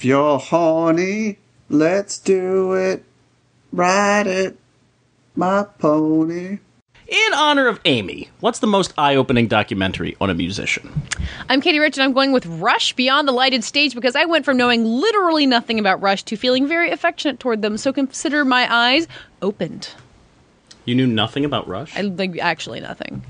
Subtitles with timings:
[0.00, 1.36] If you're horny,
[1.68, 3.04] let's do it.
[3.70, 4.56] Ride it,
[5.36, 6.60] my pony.
[7.06, 11.02] In honor of Amy, what's the most eye opening documentary on a musician?
[11.50, 14.46] I'm Katie Rich, and I'm going with Rush Beyond the Lighted Stage because I went
[14.46, 17.76] from knowing literally nothing about Rush to feeling very affectionate toward them.
[17.76, 19.06] So consider my eyes
[19.42, 19.90] opened.
[20.86, 21.94] You knew nothing about Rush?
[21.94, 23.22] I like actually nothing.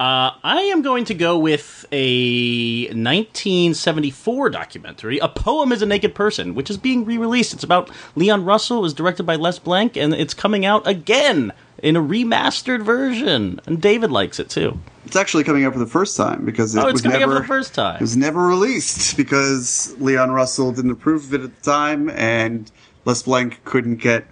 [0.00, 6.16] Uh, I am going to go with a 1974 documentary, A Poem is a Naked
[6.16, 7.54] Person, which is being re released.
[7.54, 11.52] It's about Leon Russell, it was directed by Les Blank, and it's coming out again
[11.78, 13.60] in a remastered version.
[13.66, 14.80] And David likes it too.
[15.06, 17.20] It's actually coming out for the first time because it Oh, it's was coming out
[17.20, 17.96] never for the first time.
[17.96, 22.68] It was never released because Leon Russell didn't approve of it at the time, and
[23.04, 24.26] Les Blank couldn't get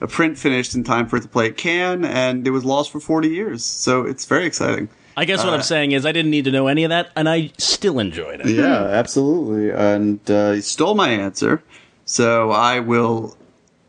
[0.00, 2.90] a print finished in time for it to play at Cannes, and it was lost
[2.90, 3.64] for 40 years.
[3.64, 4.88] So it's very exciting.
[5.18, 7.26] I guess what I'm saying is I didn't need to know any of that, and
[7.26, 8.48] I still enjoyed it.
[8.48, 9.70] Yeah, absolutely.
[9.70, 11.62] And uh, he stole my answer,
[12.04, 13.34] so I will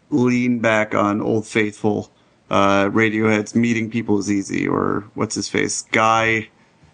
[0.09, 2.11] lean back on Old Faithful.
[2.49, 6.47] Uh, Radiohead's "Meeting People Is Easy," or what's his face guy?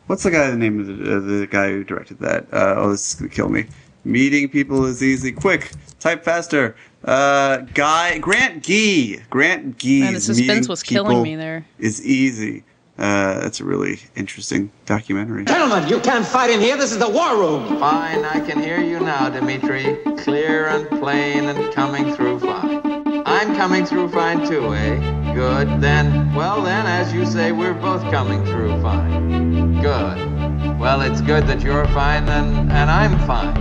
[0.08, 0.50] What's the guy?
[0.50, 2.52] The name of the, uh, the guy who directed that?
[2.52, 3.68] Uh, oh, this is gonna kill me.
[4.04, 5.32] Meeting people is easy.
[5.32, 6.76] Quick, type faster.
[7.04, 9.20] Uh, guy Grant Gee.
[9.30, 10.02] Grant Gee.
[10.02, 11.66] Man, the suspense was killing me there.
[11.80, 12.64] Is easy.
[12.98, 15.46] Uh, that's a really interesting documentary.
[15.46, 16.78] Gentlemen, you can't fight in here.
[16.78, 17.80] This is the war room.
[17.80, 19.98] Fine, I can hear you now, Dimitri.
[20.18, 23.04] Clear and plain and coming through fine.
[23.26, 25.34] I'm coming through fine too, eh?
[25.34, 25.81] Good.
[25.81, 29.81] Then, well then, as you say, we're both coming through fine.
[29.81, 30.80] Good.
[30.80, 33.58] Well, it's good that you're fine and, and I'm fine.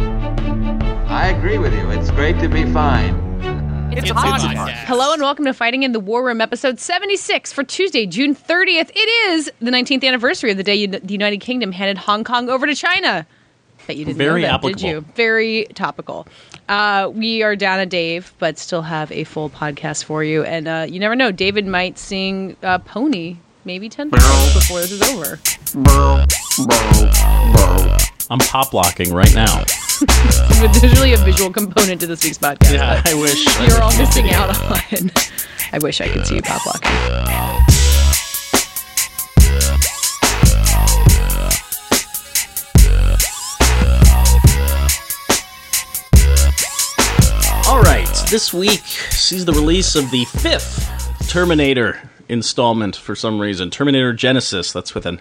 [1.09, 1.91] I agree with you.
[1.91, 3.22] It's great to be fine.
[3.95, 4.09] It's,
[4.89, 8.91] Hello and welcome to Fighting in the War Room, episode 76 for Tuesday, June 30th.
[8.95, 12.67] It is the 19th anniversary of the day the United Kingdom handed Hong Kong over
[12.67, 13.27] to China.
[13.87, 14.81] Bet you didn't Very know that, applicable.
[14.81, 15.01] did you?
[15.15, 16.27] Very topical.
[16.71, 20.43] Uh, we are down a Dave, but still have a full podcast for you.
[20.43, 23.37] And uh, you never know, David might sing uh, Pony
[23.67, 25.39] maybe 10 times before this is over.
[28.31, 29.65] I'm pop locking right now.
[30.81, 32.75] There's really a visual component to this week's podcast.
[32.75, 33.45] Yeah, I wish.
[33.69, 35.11] You're all missing out on.
[35.73, 36.91] I wish I could see you pop locking.
[47.69, 53.71] All right, this week sees the release of the fifth Terminator installment for some reason.
[53.71, 54.73] Terminator Genisys.
[54.73, 55.21] That's with an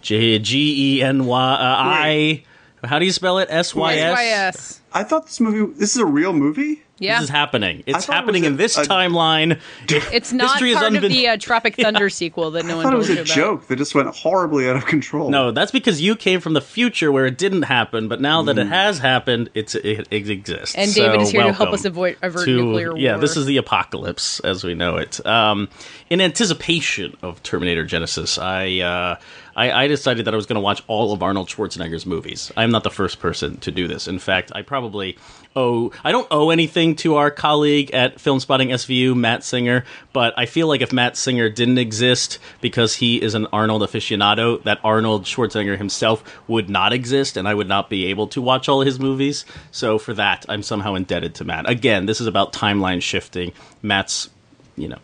[0.00, 2.44] J G E N Y I.
[2.84, 3.48] How do you spell it?
[3.50, 4.54] S Y S.
[4.56, 4.80] YS.
[4.92, 5.72] I thought this movie.
[5.78, 6.83] This is a real movie.
[7.00, 7.14] Yeah.
[7.18, 7.82] This is happening.
[7.86, 9.58] It's thought it happening in this a- timeline.
[10.12, 12.84] It's not History has part of the uh, Tropic Thunder sequel that no I one
[12.84, 13.26] thought it was a about.
[13.26, 15.28] joke that just went horribly out of control.
[15.30, 18.58] No, that's because you came from the future where it didn't happen, but now that
[18.58, 20.76] it has happened, it's it, it exists.
[20.76, 23.20] And David So, is here to help us avoid avert to- nuclear Yeah, war.
[23.22, 25.24] this is the apocalypse as we know it.
[25.26, 25.68] Um,
[26.10, 29.16] in anticipation of Terminator Genisys, I, uh,
[29.56, 32.52] I I decided that I was going to watch all of Arnold Schwarzenegger's movies.
[32.56, 34.06] I am not the first person to do this.
[34.06, 35.16] In fact, I probably
[35.56, 40.46] owe I don't owe anything to our colleague at Filmspotting SVU, Matt Singer, but I
[40.46, 45.24] feel like if Matt Singer didn't exist because he is an Arnold aficionado, that Arnold
[45.24, 48.98] Schwarzenegger himself would not exist, and I would not be able to watch all his
[48.98, 49.44] movies.
[49.70, 51.68] So for that, I'm somehow indebted to Matt.
[51.68, 53.52] Again, this is about timeline shifting.
[53.82, 54.30] Matt's,
[54.76, 54.98] you know,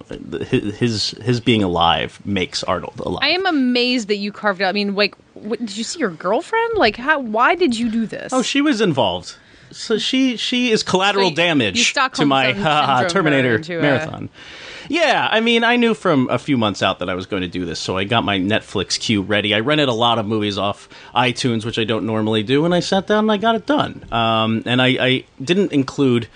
[0.46, 3.22] his his, his being alive makes Arnold alive.
[3.22, 4.68] I am amazed that you carved out.
[4.68, 6.74] I mean, like, what, did you see your girlfriend?
[6.76, 7.20] Like, how?
[7.20, 8.32] Why did you do this?
[8.32, 9.36] Oh, she was involved.
[9.72, 13.02] So she she is collateral So you- damage you to my syn- ha, ha, syndrome
[13.02, 14.28] her Terminator into marathon.
[14.88, 17.48] Yeah, I mean, I knew from a few months out that I was going to
[17.48, 19.54] do this, so I got my Netflix queue ready.
[19.54, 22.80] I rented a lot of movies off iTunes, which I don't normally do, and I
[22.80, 24.04] sat down and I got it done.
[24.10, 26.26] Um, and I, I didn't include.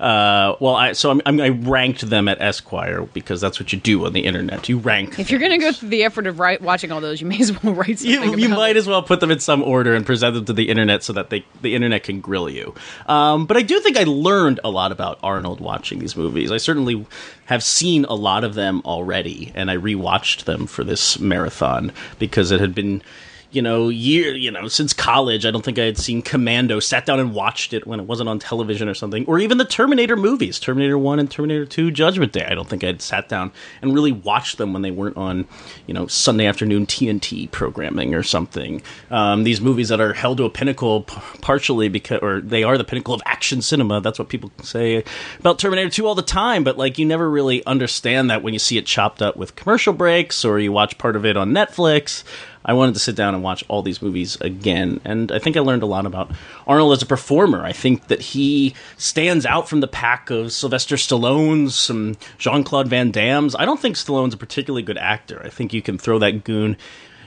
[0.00, 3.80] Uh, well, I so I'm, I'm, I ranked them at Esquire because that's what you
[3.80, 4.68] do on the internet.
[4.68, 5.18] You rank.
[5.18, 7.62] if you're gonna go through the effort of write, watching all those, you may as
[7.62, 8.32] well write something.
[8.32, 8.78] You, you might it.
[8.78, 11.30] as well put them in some order and present them to the internet so that
[11.30, 12.74] they the internet can grill you.
[13.06, 16.52] Um, but I do think I learned a lot about Arnold watching these movies.
[16.52, 17.04] I certainly
[17.46, 22.50] have seen a lot of them already, and I rewatched them for this marathon because
[22.52, 23.02] it had been.
[23.50, 26.80] You know, year you know since college, I don't think I had seen Commando.
[26.80, 29.64] Sat down and watched it when it wasn't on television or something, or even the
[29.64, 32.44] Terminator movies, Terminator One and Terminator Two, Judgment Day.
[32.44, 35.46] I don't think I'd sat down and really watched them when they weren't on,
[35.86, 38.82] you know, Sunday afternoon TNT programming or something.
[39.10, 42.76] Um, these movies that are held to a pinnacle, p- partially because, or they are
[42.76, 44.02] the pinnacle of action cinema.
[44.02, 45.04] That's what people say
[45.38, 46.64] about Terminator Two all the time.
[46.64, 49.94] But like, you never really understand that when you see it chopped up with commercial
[49.94, 52.24] breaks, or you watch part of it on Netflix.
[52.68, 55.00] I wanted to sit down and watch all these movies again.
[55.02, 56.30] And I think I learned a lot about
[56.66, 57.64] Arnold as a performer.
[57.64, 62.88] I think that he stands out from the pack of Sylvester Stallone's, some Jean Claude
[62.88, 63.56] Van Damme's.
[63.56, 65.40] I don't think Stallone's a particularly good actor.
[65.42, 66.76] I think you can throw that goon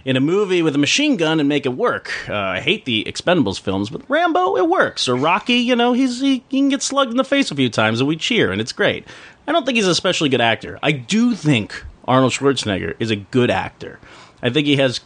[0.05, 2.11] in a movie with a machine gun and make it work.
[2.29, 5.09] Uh, I hate the Expendables films, but Rambo, it works.
[5.09, 7.69] Or Rocky, you know, he's he, he can get slugged in the face a few
[7.69, 9.07] times and we cheer and it's great.
[9.47, 10.77] I don't think he's a especially good actor.
[10.83, 13.99] I do think Arnold Schwarzenegger is a good actor.
[14.43, 15.01] I think he has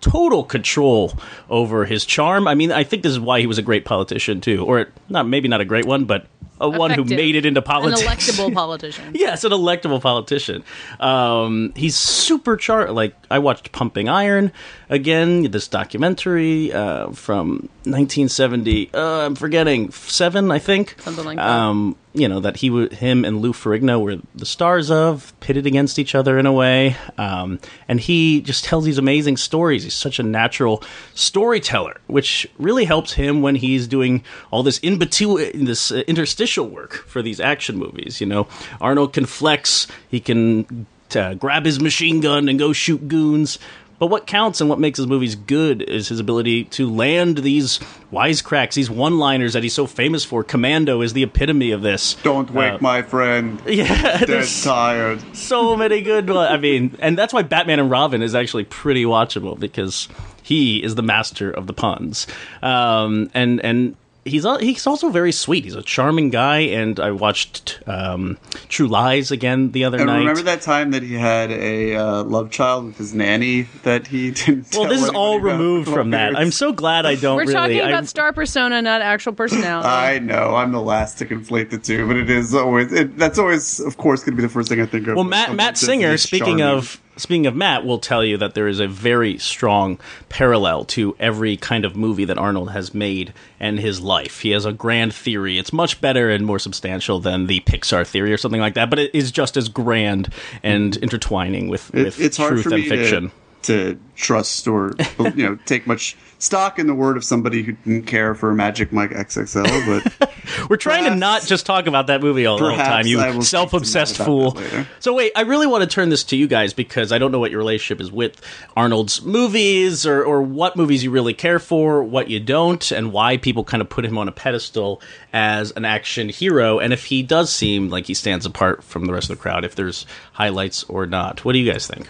[0.00, 1.12] total control
[1.50, 2.46] over his charm.
[2.46, 5.26] I mean, I think this is why he was a great politician too, or not
[5.26, 6.26] maybe not a great one, but
[6.60, 8.02] a one who made it into An politics.
[8.02, 9.12] electable politician.
[9.14, 10.64] Yes, an electable politician.
[11.00, 12.90] Um, he's super char.
[12.92, 14.52] Like I watched Pumping Iron
[14.88, 15.50] again.
[15.50, 18.92] This documentary uh, from 1970.
[18.94, 20.94] Uh, I'm forgetting seven, I think.
[21.00, 21.46] Something like that.
[21.48, 25.66] Um, you know that he, w- him, and Lou Ferrigno were the stars of, pitted
[25.66, 26.96] against each other in a way.
[27.16, 29.84] Um, and he just tells these amazing stories.
[29.84, 30.82] He's such a natural
[31.14, 36.47] storyteller, which really helps him when he's doing all this in between, this uh, interstitial
[36.56, 38.20] work for these action movies.
[38.20, 38.46] You know,
[38.80, 39.86] Arnold can flex.
[40.08, 43.58] He can uh, grab his machine gun and go shoot goons.
[43.98, 47.80] But what counts and what makes his movies good is his ability to land these
[48.12, 50.44] wisecracks, these one-liners that he's so famous for.
[50.44, 52.14] Commando is the epitome of this.
[52.22, 53.60] Don't wake Uh, my friend.
[53.66, 55.20] Yeah, Dead there's tired.
[55.36, 56.30] so many good.
[56.30, 60.06] I mean, and that's why Batman and Robin is actually pretty watchable because
[60.44, 62.28] he is the master of the puns.
[62.62, 63.96] Um, and and
[64.28, 65.64] he's he's also very sweet.
[65.64, 66.58] He's a charming guy.
[66.58, 68.38] And I watched um,
[68.68, 70.18] True Lies again the other And night.
[70.18, 74.30] remember that time that he had a uh, love child with his nanny that he
[74.32, 74.68] didn't.
[74.74, 76.36] well, tell this is all removed from that.
[76.38, 77.54] I'm so glad I don't We're really.
[77.54, 79.88] talking I- about star persona, not actual personality.
[79.88, 83.38] I know I'm the last to conflate the two, but it is always it, that's
[83.38, 85.14] always, of course, going to be the first thing I think of.
[85.16, 86.78] Well, Matt Matt Singer, speaking charming.
[86.78, 89.98] of speaking of Matt, will tell you that there is a very strong
[90.28, 94.40] parallel to every kind of movie that Arnold has made and his life.
[94.40, 95.58] He has a grand theory.
[95.58, 98.98] It's much better and more substantial than the Pixar theory or something like that, but
[98.98, 100.32] it is just as grand
[100.62, 103.28] and intertwining with, It- with it's truth and fiction.
[103.28, 107.72] To, to trust or you know take much stock in the word of somebody who
[107.72, 110.30] didn't care for Magic Mike XXL, but
[110.70, 113.42] We're trying to not just talk about that movie all the time, you I will
[113.42, 114.26] speak self-obsessed fool.
[114.26, 114.88] more about that later.
[115.00, 117.38] So wait, I really want to turn this to you guys because I don't know
[117.38, 118.40] what your relationship is with
[118.76, 123.36] Arnold's movies or, or what movies you really care for, what you don't, and why
[123.36, 125.02] people kind of put him on a pedestal
[125.32, 129.12] as an action hero, and if he does seem like he stands apart from the
[129.12, 131.44] rest of the crowd, if there's highlights or not.
[131.44, 132.08] What do you guys think?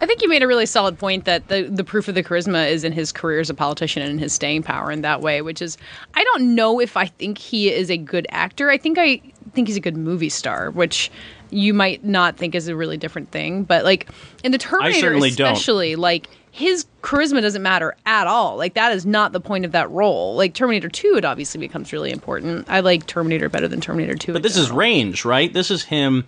[0.00, 2.70] I think you made a really solid point that the the proof of the charisma
[2.70, 5.42] is in his career as a politician and in his staying power in that way,
[5.42, 5.76] which is
[6.14, 8.70] I don't know if I think he is a good actor.
[8.70, 9.20] I think I
[9.52, 11.10] think he's a good movie star, which
[11.50, 14.08] you might not think is a really different thing, but like
[14.42, 15.52] in the Terminator certainly don't.
[15.52, 18.56] especially like his charisma doesn't matter at all.
[18.56, 20.34] Like that is not the point of that role.
[20.34, 22.68] Like Terminator 2 it obviously becomes really important.
[22.68, 24.32] I like Terminator better than Terminator 2.
[24.32, 25.52] But this is range, right?
[25.52, 26.26] This is him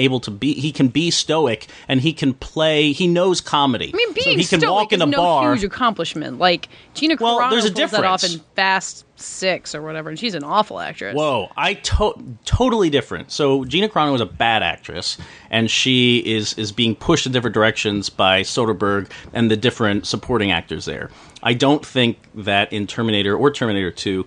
[0.00, 3.96] able to be he can be stoic and he can play he knows comedy I
[3.96, 6.38] mean, being so he can stoic walk in is a no bar huge accomplishment.
[6.38, 8.40] Like Gina Well, Carano there's a pulls that off in.
[8.56, 11.14] Fast Six or whatever, and she's an awful actress.
[11.14, 13.30] Whoa, I to- totally different.
[13.30, 15.18] So Gina Carano is a bad actress,
[15.50, 20.50] and she is is being pushed in different directions by Soderbergh and the different supporting
[20.50, 21.10] actors there.
[21.42, 24.24] I don't think that in Terminator or Terminator Two,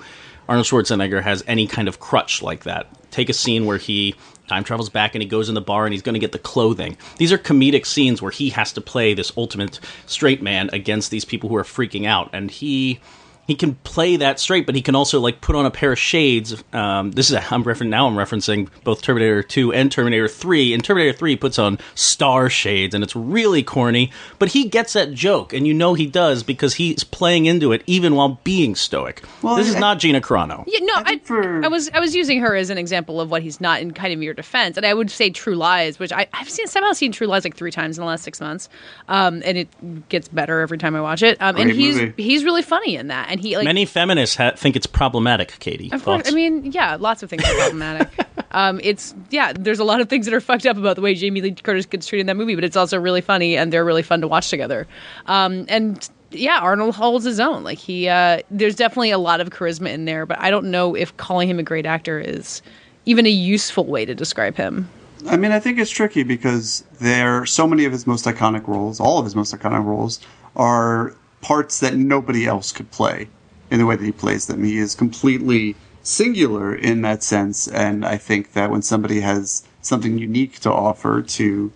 [0.48, 2.88] Arnold Schwarzenegger has any kind of crutch like that.
[3.10, 4.14] Take a scene where he
[4.54, 6.40] time travels back and he goes in the bar and he's going to get the
[6.40, 6.98] clothing.
[7.18, 11.26] These are comedic scenes where he has to play this ultimate straight man against these
[11.26, 13.00] people who are freaking out, and he
[13.48, 16.00] he can play that straight, but he can also like put on a pair of
[16.00, 16.64] shades.
[16.72, 18.08] Um, this is a, I'm referencing now.
[18.08, 20.74] I'm referencing both Terminator 2 and Terminator 3.
[20.74, 24.12] And Terminator 3 he puts on star shades, and it's really corny.
[24.40, 27.84] But he gets that joke, and you know he does because he's playing into it
[27.86, 29.24] even while being stoic.
[29.42, 30.64] Well, this is not Gina Carano.
[30.68, 33.30] Yeah, no, I I, for- I was I was using her as an example of
[33.30, 36.12] what he's not in kind of your defense, and I would say True Lies, which
[36.12, 38.70] I, I've seen somehow seen True Lies like three times in the last six months,
[39.08, 41.42] um, and it gets better every time I watch it.
[41.42, 42.24] Um, and he's movie.
[42.24, 45.58] he's really funny in that, and he like Many feminists ha- think it's problematic.
[45.60, 48.08] Katie, Of course, I mean, yeah, lots of things are problematic.
[48.52, 51.16] um, it's yeah, there's a lot of things that are fucked up about the way
[51.16, 53.84] Jamie Lee Curtis gets treated in that movie, but it's also really funny and they're
[53.84, 54.88] really fun to watch together.
[55.26, 57.64] Um, and yeah, Arnold holds his own.
[57.64, 60.96] Like he, uh, there's definitely a lot of charisma in there, but I don't know
[60.96, 62.62] if calling him a great actor is
[63.06, 64.88] even a useful way to describe him.
[65.28, 69.00] I mean, I think it's tricky because there so many of his most iconic roles,
[69.00, 70.20] all of his most iconic roles,
[70.56, 73.28] are parts that nobody else could play
[73.70, 74.64] in the way that he plays them.
[74.64, 80.18] He is completely singular in that sense, and I think that when somebody has something
[80.18, 81.72] unique to offer to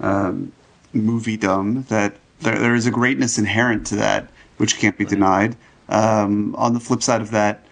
[0.00, 0.52] um,
[0.94, 5.56] moviedom, that there, there is a greatness inherent to that, which can't be denied.
[5.88, 7.66] Um, on the flip side of that,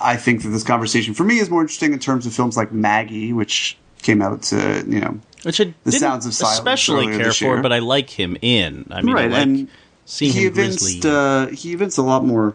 [0.00, 2.72] I think that this conversation for me is more interesting in terms of films like
[2.72, 7.06] Maggie, which came out to you know Which I The didn't Sounds of Silence especially
[7.18, 8.86] care for, but I like him in.
[8.90, 9.68] I mean, I right, like and
[10.10, 12.54] seeing he evinced uh, he evinced a lot more.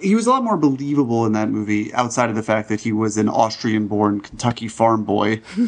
[0.00, 2.92] He was a lot more believable in that movie, outside of the fact that he
[2.92, 5.40] was an Austrian-born Kentucky farm boy,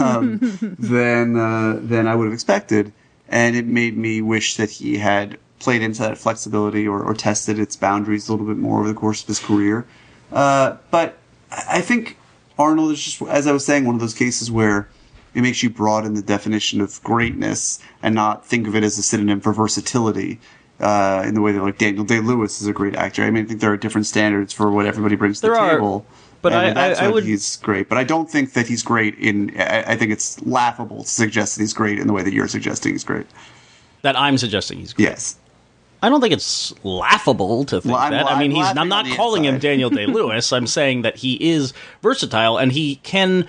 [0.00, 0.38] um,
[0.78, 2.92] than uh, than I would have expected,
[3.28, 7.58] and it made me wish that he had played into that flexibility or, or tested
[7.58, 9.86] its boundaries a little bit more over the course of his career.
[10.30, 11.18] Uh, but
[11.50, 12.16] I think
[12.58, 14.88] Arnold is just, as I was saying, one of those cases where
[15.38, 19.02] it makes you broaden the definition of greatness and not think of it as a
[19.02, 20.40] synonym for versatility.
[20.80, 23.24] Uh, in the way that like Daniel Day Lewis is a great actor.
[23.24, 25.60] I mean, I think there are different standards for what everybody brings to There the
[25.60, 26.06] are, table.
[26.40, 27.88] but and I- that's I- I when would- he's great.
[27.88, 29.52] But I don't think that he's great in.
[29.58, 32.46] I, I think it's laughable to suggest that he's great in the way that you're
[32.46, 33.26] suggesting he's great.
[34.02, 34.92] that I'm suggesting he's.
[34.92, 35.06] Great.
[35.08, 35.36] Yes.
[36.00, 38.26] I don't think it's laughable to think Well, I'm- that.
[38.26, 38.64] I I'm mean, he's.
[38.64, 39.58] I'm not on the calling him.
[39.58, 40.52] Daniel Day Lewis.
[40.52, 43.48] I'm saying that he is versatile and he can.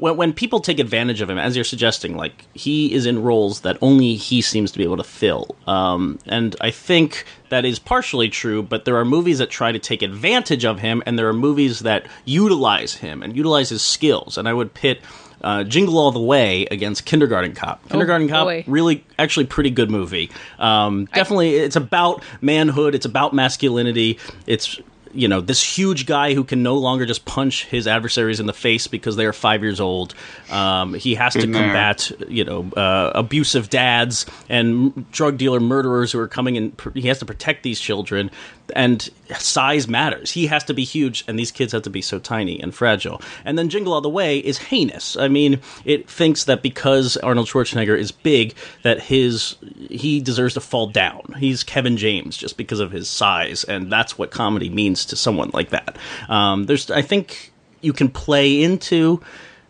[0.00, 3.60] When, when people take advantage of him, as you're suggesting, like he is in roles
[3.60, 7.78] that only he seems to be able to fill, um, and I think that is
[7.78, 8.62] partially true.
[8.62, 11.80] But there are movies that try to take advantage of him, and there are movies
[11.80, 14.38] that utilize him and utilize his skills.
[14.38, 15.00] And I would pit
[15.42, 17.88] uh, Jingle All the Way against Kindergarten Cop.
[17.88, 18.64] Kindergarten Cop, boy.
[18.66, 20.30] really, actually, pretty good movie.
[20.58, 22.94] Um, definitely, it's about manhood.
[22.94, 24.18] It's about masculinity.
[24.46, 24.80] It's
[25.12, 28.52] you know this huge guy who can no longer just punch his adversaries in the
[28.52, 30.14] face because they are five years old.
[30.50, 36.18] Um, he has to combat you know uh, abusive dads and drug dealer murderers who
[36.20, 36.72] are coming in.
[36.94, 38.30] He has to protect these children,
[38.74, 40.32] and size matters.
[40.32, 43.20] He has to be huge, and these kids have to be so tiny and fragile.
[43.44, 45.16] And then Jingle All the Way is heinous.
[45.16, 49.56] I mean, it thinks that because Arnold Schwarzenegger is big, that his
[49.90, 51.34] he deserves to fall down.
[51.38, 55.50] He's Kevin James just because of his size, and that's what comedy means to someone
[55.52, 55.96] like that.
[56.28, 59.20] Um, there's, I think, you can play into.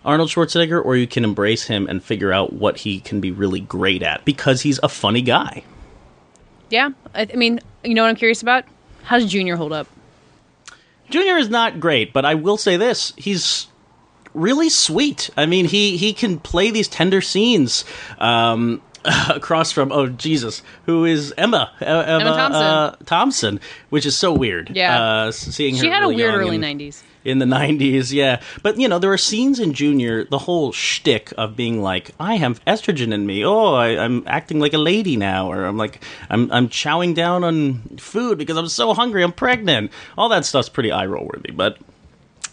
[0.03, 3.61] Arnold Schwarzenegger, or you can embrace him and figure out what he can be really
[3.61, 5.63] great at because he's a funny guy.
[6.71, 8.65] Yeah, I, I mean, you know what I'm curious about?
[9.03, 9.89] How's Junior hold up?
[11.11, 13.67] Junior is not great, but I will say this: he's
[14.33, 15.29] really sweet.
[15.37, 17.85] I mean, he he can play these tender scenes.
[18.19, 18.81] Um,
[19.29, 22.63] across from oh Jesus, who is Emma uh, Emma, Thompson.
[22.63, 24.71] uh, Thompson, which is so weird.
[24.75, 25.01] Yeah.
[25.03, 27.03] uh, seeing her She had a weird early '90s.
[27.25, 28.41] in the 90s, yeah.
[28.63, 32.37] But, you know, there are scenes in Junior, the whole shtick of being like, I
[32.37, 33.45] have estrogen in me.
[33.45, 35.51] Oh, I, I'm acting like a lady now.
[35.53, 39.93] Or I'm like, I'm, I'm chowing down on food because I'm so hungry, I'm pregnant.
[40.17, 41.53] All that stuff's pretty eye roll worthy.
[41.53, 41.77] But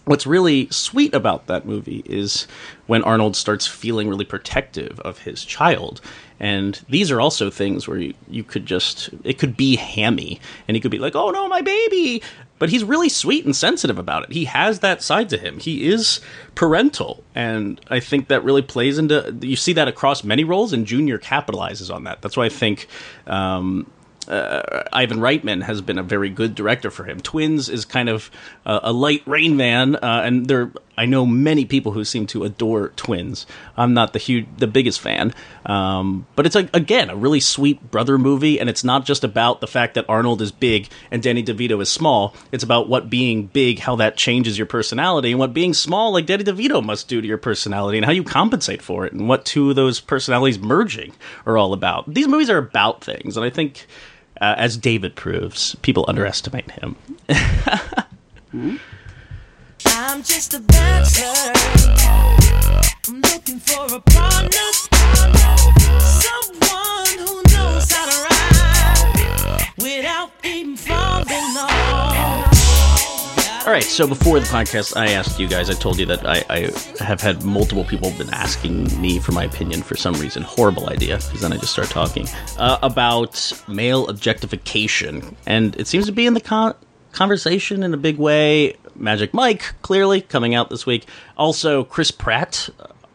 [0.07, 2.47] what's really sweet about that movie is
[2.87, 6.01] when Arnold starts feeling really protective of his child.
[6.39, 10.39] And these are also things where you, you could just, it could be hammy.
[10.67, 12.21] And he could be like, oh no, my baby.
[12.59, 14.31] But he's really sweet and sensitive about it.
[14.31, 15.59] He has that side to him.
[15.59, 16.21] He is
[16.55, 17.23] parental.
[17.35, 21.19] And I think that really plays into, you see that across many roles, and Junior
[21.19, 22.21] capitalizes on that.
[22.21, 22.87] That's why I think.
[23.27, 23.91] Um,
[24.27, 27.19] uh, Ivan Reitman has been a very good director for him.
[27.19, 28.29] Twins is kind of
[28.65, 32.43] uh, a light Rain Man, uh, and there I know many people who seem to
[32.43, 33.45] adore Twins.
[33.77, 35.33] I'm not the huge, the biggest fan,
[35.65, 39.61] um, but it's a, again a really sweet brother movie, and it's not just about
[39.61, 42.35] the fact that Arnold is big and Danny DeVito is small.
[42.51, 46.25] It's about what being big, how that changes your personality, and what being small, like
[46.25, 49.45] Danny DeVito, must do to your personality, and how you compensate for it, and what
[49.45, 51.13] two of those personalities merging
[51.45, 52.11] are all about.
[52.11, 53.85] These movies are about things, and I think
[54.41, 56.95] uh, as David proves, people underestimate him.
[59.85, 61.53] I'm just a bachelor.
[63.07, 64.71] I'm looking for a partner.
[65.99, 66.86] Someone
[73.67, 76.41] All right, so before the podcast, I asked you guys, I told you that I,
[76.49, 80.41] I have had multiple people been asking me for my opinion for some reason.
[80.41, 85.35] Horrible idea, because then I just start talking uh, about male objectification.
[85.45, 86.75] And it seems to be in the con-
[87.11, 88.75] conversation in a big way.
[88.95, 91.05] Magic Mike, clearly, coming out this week.
[91.35, 92.69] Also, Chris Pratt.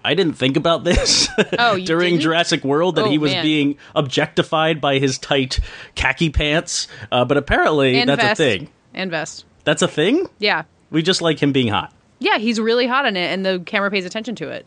[0.04, 1.28] I didn't think about this
[1.58, 2.20] Oh, during didn't?
[2.24, 3.42] Jurassic World that Oh, he was man.
[3.42, 5.60] being objectified by his tight
[5.94, 8.40] khaki pants, uh, but apparently And that's vest.
[8.40, 8.68] a thing.
[8.92, 9.46] And vest.
[9.64, 10.28] That's a thing.
[10.38, 10.64] Yeah.
[10.90, 11.92] We just like him being hot.
[12.18, 14.64] Yeah, he's really hot in it, and the camera pays attention to it.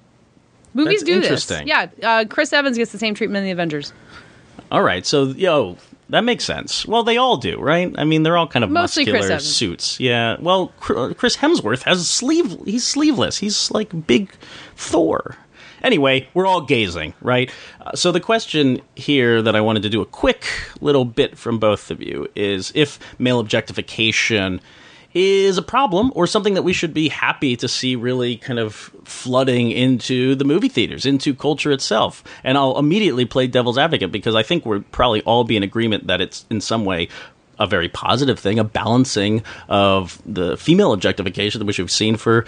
[0.73, 1.67] Movies That's do interesting.
[1.67, 1.67] this.
[1.67, 3.93] Yeah, uh, Chris Evans gets the same treatment in the Avengers.
[4.71, 5.77] All right, so yo,
[6.09, 6.85] that makes sense.
[6.85, 7.93] Well, they all do, right?
[7.97, 9.55] I mean, they're all kind of Mostly Chris muscular Evans.
[9.55, 9.99] suits.
[9.99, 10.37] Yeah.
[10.39, 12.57] Well, uh, Chris Hemsworth has sleeve.
[12.65, 13.37] He's sleeveless.
[13.37, 14.31] He's like big
[14.75, 15.37] Thor.
[15.81, 17.51] Anyway, we're all gazing, right?
[17.79, 20.45] Uh, so the question here that I wanted to do a quick
[20.81, 24.61] little bit from both of you is if male objectification
[25.15, 28.75] is a problem or something that we should be happy to see really kind of
[29.05, 32.21] flooding into the movie theaters, into culture itself.
[32.43, 36.07] And I'll immediately play devil's advocate because I think we're probably all be in agreement
[36.07, 37.07] that it's in some way
[37.57, 42.45] a very positive thing, a balancing of the female objectification, which we've seen for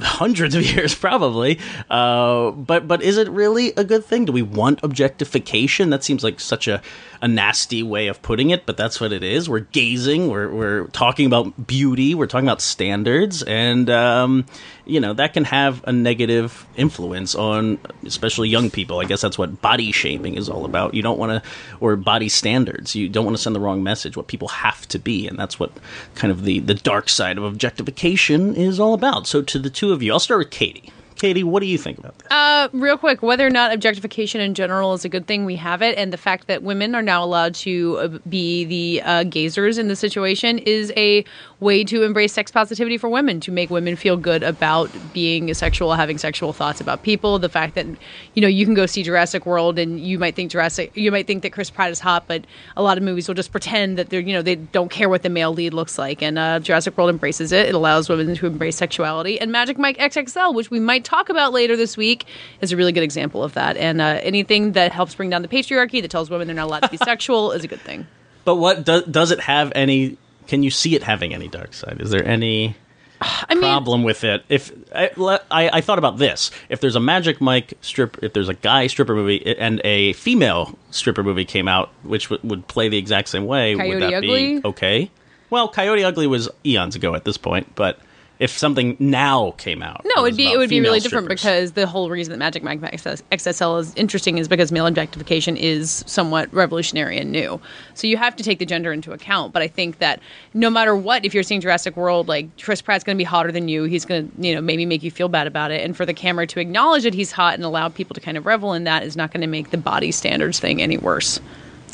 [0.00, 1.58] hundreds of years, probably.
[1.90, 4.24] Uh, but but is it really a good thing?
[4.24, 5.90] Do we want objectification?
[5.90, 6.82] That seems like such a,
[7.20, 9.48] a nasty way of putting it, but that's what it is.
[9.48, 10.28] We're gazing.
[10.28, 12.14] We're we're talking about beauty.
[12.14, 14.46] We're talking about standards, and um,
[14.84, 19.00] you know that can have a negative influence on especially young people.
[19.00, 20.94] I guess that's what body shaming is all about.
[20.94, 22.94] You don't want to, or body standards.
[22.94, 24.16] You don't want to send the wrong message.
[24.16, 25.72] What people have to be, and that's what
[26.14, 29.26] kind of the the dark side of objectification is all about.
[29.26, 30.92] So to the two of you, I'll start with Katie.
[31.22, 32.26] Katie, what do you think about this?
[32.32, 35.80] Uh, real quick, whether or not objectification in general is a good thing, we have
[35.80, 39.78] it, and the fact that women are now allowed to uh, be the uh, gazers
[39.78, 41.24] in the situation is a
[41.60, 45.94] way to embrace sex positivity for women, to make women feel good about being sexual,
[45.94, 47.38] having sexual thoughts about people.
[47.38, 47.86] The fact that
[48.34, 51.28] you know you can go see Jurassic World and you might think Jurassic, you might
[51.28, 52.44] think that Chris Pratt is hot, but
[52.76, 55.22] a lot of movies will just pretend that they're you know they don't care what
[55.22, 57.68] the male lead looks like, and uh, Jurassic World embraces it.
[57.68, 61.52] It allows women to embrace sexuality, and Magic Mike XXL, which we might talk about
[61.52, 62.26] later this week,
[62.60, 63.76] is a really good example of that.
[63.76, 66.80] And uh, anything that helps bring down the patriarchy, that tells women they're not allowed
[66.80, 68.06] to be sexual, is a good thing.
[68.44, 70.16] But what does does it have any?
[70.48, 72.00] Can you see it having any dark side?
[72.00, 72.74] Is there any
[73.20, 74.44] I mean, problem with it?
[74.48, 75.10] If I,
[75.50, 78.88] I, I thought about this, if there's a Magic Mike strip, if there's a guy
[78.88, 83.28] stripper movie and a female stripper movie came out, which w- would play the exact
[83.28, 84.60] same way, Coyote would that Ugly?
[84.60, 85.10] be okay?
[85.50, 87.98] Well, Coyote Ugly was eons ago at this point, but
[88.42, 91.72] if something now came out, No, it'd be it would be really different strippers- because
[91.72, 96.02] the whole reason that Magic Mike XS XSL is interesting is because male objectification is
[96.08, 97.60] somewhat revolutionary and new.
[97.94, 99.52] So you have to take the gender into account.
[99.52, 100.18] But I think that
[100.54, 103.52] no matter what, if you're seeing Jurassic World, like Chris Pratt's going to be hotter
[103.52, 103.84] than you.
[103.84, 105.84] He's going to you know maybe make you feel bad about it.
[105.84, 108.44] And for the camera to acknowledge that he's hot and allow people to kind of
[108.44, 111.38] revel in that is not going to make the body standards thing any worse.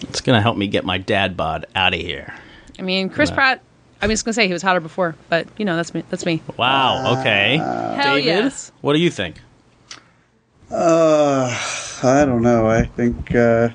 [0.01, 2.33] it's going to help me get my dad bod out of here.
[2.79, 3.35] I mean, Chris Yeah.
[3.35, 3.63] Pratt.
[4.01, 6.05] I'm just going to say he was hotter before, but you know that's me.
[6.09, 6.41] That's me.
[6.57, 7.19] Wow.
[7.21, 7.57] Okay.
[7.57, 8.73] Hell David, yes.
[8.81, 9.41] what do you think?
[10.71, 11.49] Uh,
[12.03, 12.69] I don't know.
[12.69, 13.35] I think.
[13.35, 13.71] Uh,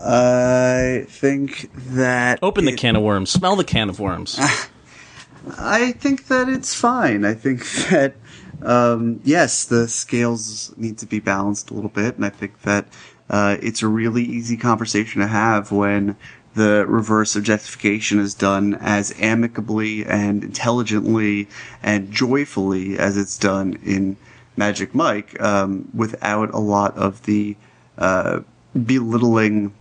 [0.00, 3.30] I think that Open the it- can of worms.
[3.30, 4.38] Smell the can of worms.
[5.58, 7.24] I think that it's fine.
[7.24, 8.14] I think that
[8.62, 12.86] um, yes, the scales need to be balanced a little bit, and I think that
[13.28, 16.16] uh, it's a really easy conversation to have when
[16.58, 21.48] the reverse objectification is done as amicably and intelligently
[21.82, 24.16] and joyfully as it's done in
[24.56, 27.56] Magic Mike, um, without a lot of the
[27.96, 28.40] uh,
[28.84, 29.72] belittling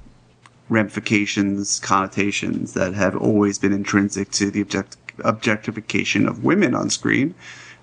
[0.69, 7.33] ramifications, connotations that have always been intrinsic to the object- objectification of women on screen,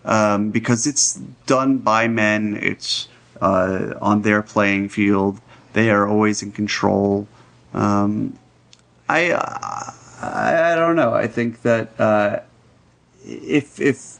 [0.04, 1.14] um, because it's
[1.46, 2.56] done by men.
[2.62, 3.08] It's
[3.40, 5.40] uh, on their playing field.
[5.72, 7.26] They are always in control.
[7.72, 8.38] Um,
[9.08, 11.12] I, I I don't know.
[11.12, 12.40] I think that uh,
[13.24, 14.18] if if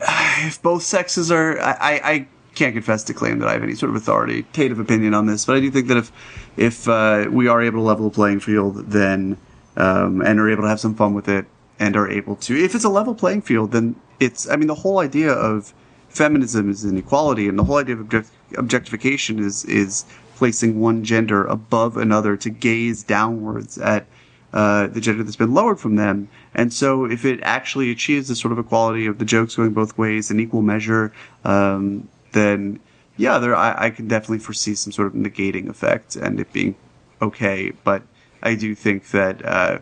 [0.00, 3.90] if both sexes are, I, I, can't confess to claim that I have any sort
[3.90, 6.10] of authoritative opinion on this, but I do think that if
[6.56, 9.36] if uh, we are able to level the playing field, then
[9.76, 11.44] um, and are able to have some fun with it,
[11.78, 14.48] and are able to, if it's a level playing field, then it's.
[14.48, 15.74] I mean, the whole idea of
[16.08, 21.44] feminism is inequality, and the whole idea of object- objectification is is placing one gender
[21.44, 24.06] above another to gaze downwards at
[24.52, 26.28] uh, the gender that's been lowered from them.
[26.54, 29.98] And so, if it actually achieves this sort of equality of the jokes going both
[29.98, 31.12] ways in equal measure,
[31.44, 32.78] um, then
[33.16, 36.76] yeah, there I, I can definitely foresee some sort of negating effect and it being
[37.20, 37.72] okay.
[37.82, 38.02] But
[38.42, 39.78] I do think that uh,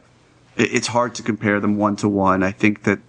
[0.56, 2.42] it- it's hard to compare them one to one.
[2.42, 3.00] I think that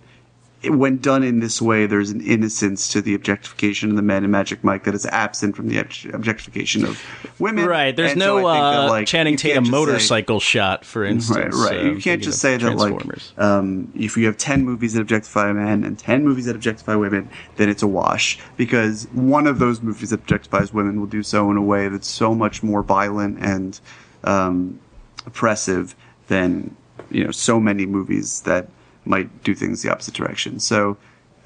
[0.70, 4.32] when done in this way, there's an innocence to the objectification of the men in
[4.32, 7.02] Magic Mike that is absent from the objectification of
[7.40, 7.66] women.
[7.66, 7.96] Right.
[7.96, 11.56] There's And no think that, uh, like, Channing Tatum just say- motorcycle shot, for instance.
[11.56, 11.86] Right, right.
[11.86, 15.52] uh, you can't just say that like um, if you have ten movies that objectify
[15.54, 19.82] men and ten movies that objectify women, then it's a wash because one of those
[19.82, 23.38] movies that objectifies women will do so in a way that's so much more violent
[23.40, 23.80] and
[24.24, 24.80] um,
[25.26, 25.96] oppressive
[26.28, 26.76] than
[27.12, 28.68] you know so many movies that
[29.06, 30.60] might do things the opposite direction.
[30.60, 30.98] So.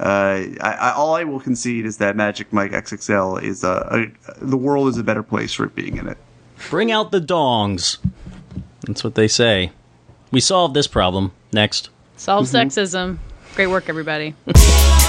[0.02, 4.46] Uh, I, I, all I will concede is that Magic Mike XXL is a, a
[4.46, 6.18] the world is a better place for it being in it.
[6.70, 7.98] Bring out the dongs.
[8.88, 9.74] That's what they say.
[10.32, 11.34] We solved this problem.
[11.52, 11.90] Next.
[12.16, 12.56] Solve Mm-hmm.
[12.70, 13.18] sexism.
[13.56, 14.36] Great work, everybody.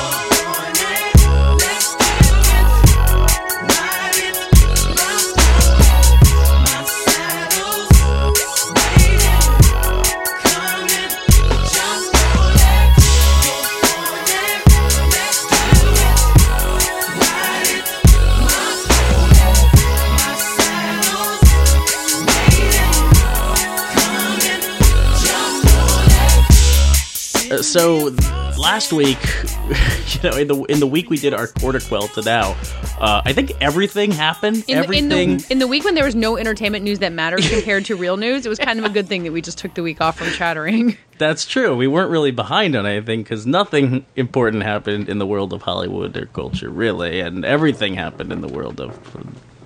[27.71, 28.11] so
[28.59, 29.19] last week,
[30.09, 32.57] you know, in the in the week we did our quarter quell to now,
[33.01, 34.65] uh, I think everything happened.
[34.67, 35.31] In the, everything.
[35.31, 37.97] in the in the week when there was no entertainment news that mattered compared to
[37.97, 40.01] real news, it was kind of a good thing that we just took the week
[40.01, 40.97] off from chattering.
[41.19, 41.77] That's true.
[41.77, 46.17] We weren't really behind on anything because nothing important happened in the world of Hollywood
[46.17, 48.99] or culture, really, and everything happened in the world of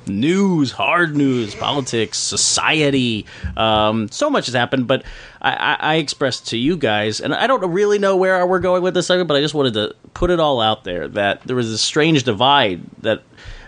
[0.08, 3.26] news, hard news, politics, society.
[3.56, 5.04] Um, so much has happened, but
[5.40, 8.82] I, I, I expressed to you guys, and I don't really know where we're going
[8.82, 11.56] with this segment, but I just wanted to put it all out there that there
[11.56, 13.22] was this strange divide that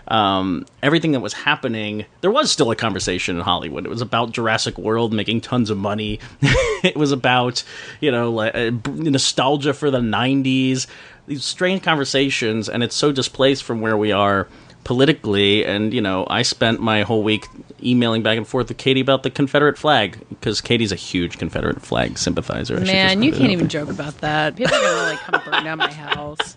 [0.07, 3.85] um, everything that was happening, there was still a conversation in Hollywood.
[3.85, 6.19] It was about Jurassic World making tons of money.
[6.41, 7.63] it was about,
[7.99, 10.87] you know, like, uh, nostalgia for the 90s,
[11.27, 14.47] these strange conversations, and it's so displaced from where we are
[14.87, 15.65] politically.
[15.65, 17.45] And, you know, I spent my whole week
[17.83, 21.81] emailing back and forth with Katie about the Confederate flag because Katie's a huge Confederate
[21.81, 22.75] flag sympathizer.
[22.75, 24.55] I should just Man, you can't even joke about that.
[24.55, 26.55] People are gonna like come burn down my house.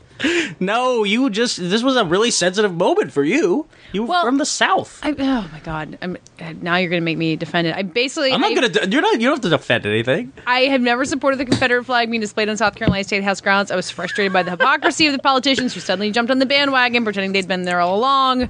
[0.61, 3.67] No, you just, this was a really sensitive moment for you.
[3.93, 5.01] You were Well, from the South.
[5.03, 5.99] I, oh my god!
[6.03, 6.17] I'm,
[6.63, 7.75] now you're gonna make me defend it.
[7.75, 8.69] I basically I'm not I- gonna.
[8.69, 9.15] d- You're not.
[9.21, 10.33] You don't have to defend anything.
[10.47, 13.71] I have never supported the Confederate flag being displayed on South Carolina State House grounds.
[13.71, 17.03] I was frustrated by the hypocrisy of the politicians who suddenly jumped on the bandwagon,
[17.05, 18.49] pretending they'd been there all along.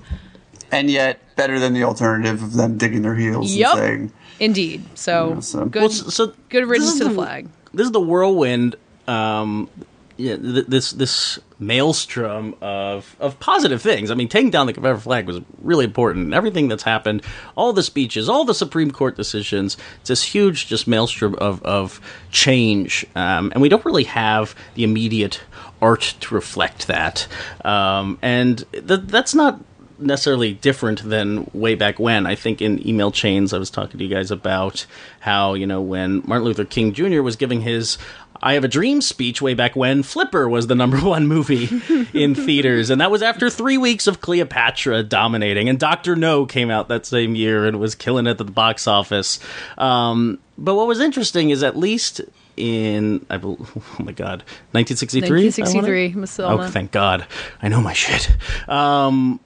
[0.72, 3.70] And yet, better than the alternative of them digging their heels Yep.
[3.70, 4.84] and saying, Indeed.
[4.94, 5.80] So, Yeah, so- good.
[5.82, 7.48] Well, so, so good this riddance is to the flag.
[7.72, 8.76] This is the whirlwind.
[9.08, 9.68] Um,
[10.16, 14.10] yeah, th- this this maelstrom of of positive things.
[14.10, 16.34] I mean, taking down the Confederate flag was really important.
[16.34, 17.22] Everything that's happened,
[17.56, 22.00] all the speeches, all the Supreme Court decisions, it's this huge just maelstrom of of
[22.32, 25.40] change, um, and we don't really have the immediate
[25.82, 27.26] art to reflect that.
[27.64, 29.60] Um, and th- that's not
[30.00, 32.26] necessarily different than way back when.
[32.26, 34.86] I think in email chains, I was talking to you guys about
[35.20, 37.22] how, you know, when Martin Luther King Jr.
[37.22, 37.98] was giving his
[38.42, 41.68] I Have a Dream speech way back when, Flipper was the number one movie
[42.12, 42.90] in theaters.
[42.90, 45.68] And that was after three weeks of Cleopatra dominating.
[45.68, 46.16] And Dr.
[46.16, 49.40] No came out that same year and was killing it at the box office.
[49.78, 52.20] Um, but what was interesting is at least
[52.56, 55.44] in, I bel oh my God, 1963?
[55.44, 57.26] 1963, Miss Oh, thank God.
[57.62, 58.30] I know my shit.
[58.68, 59.40] Um,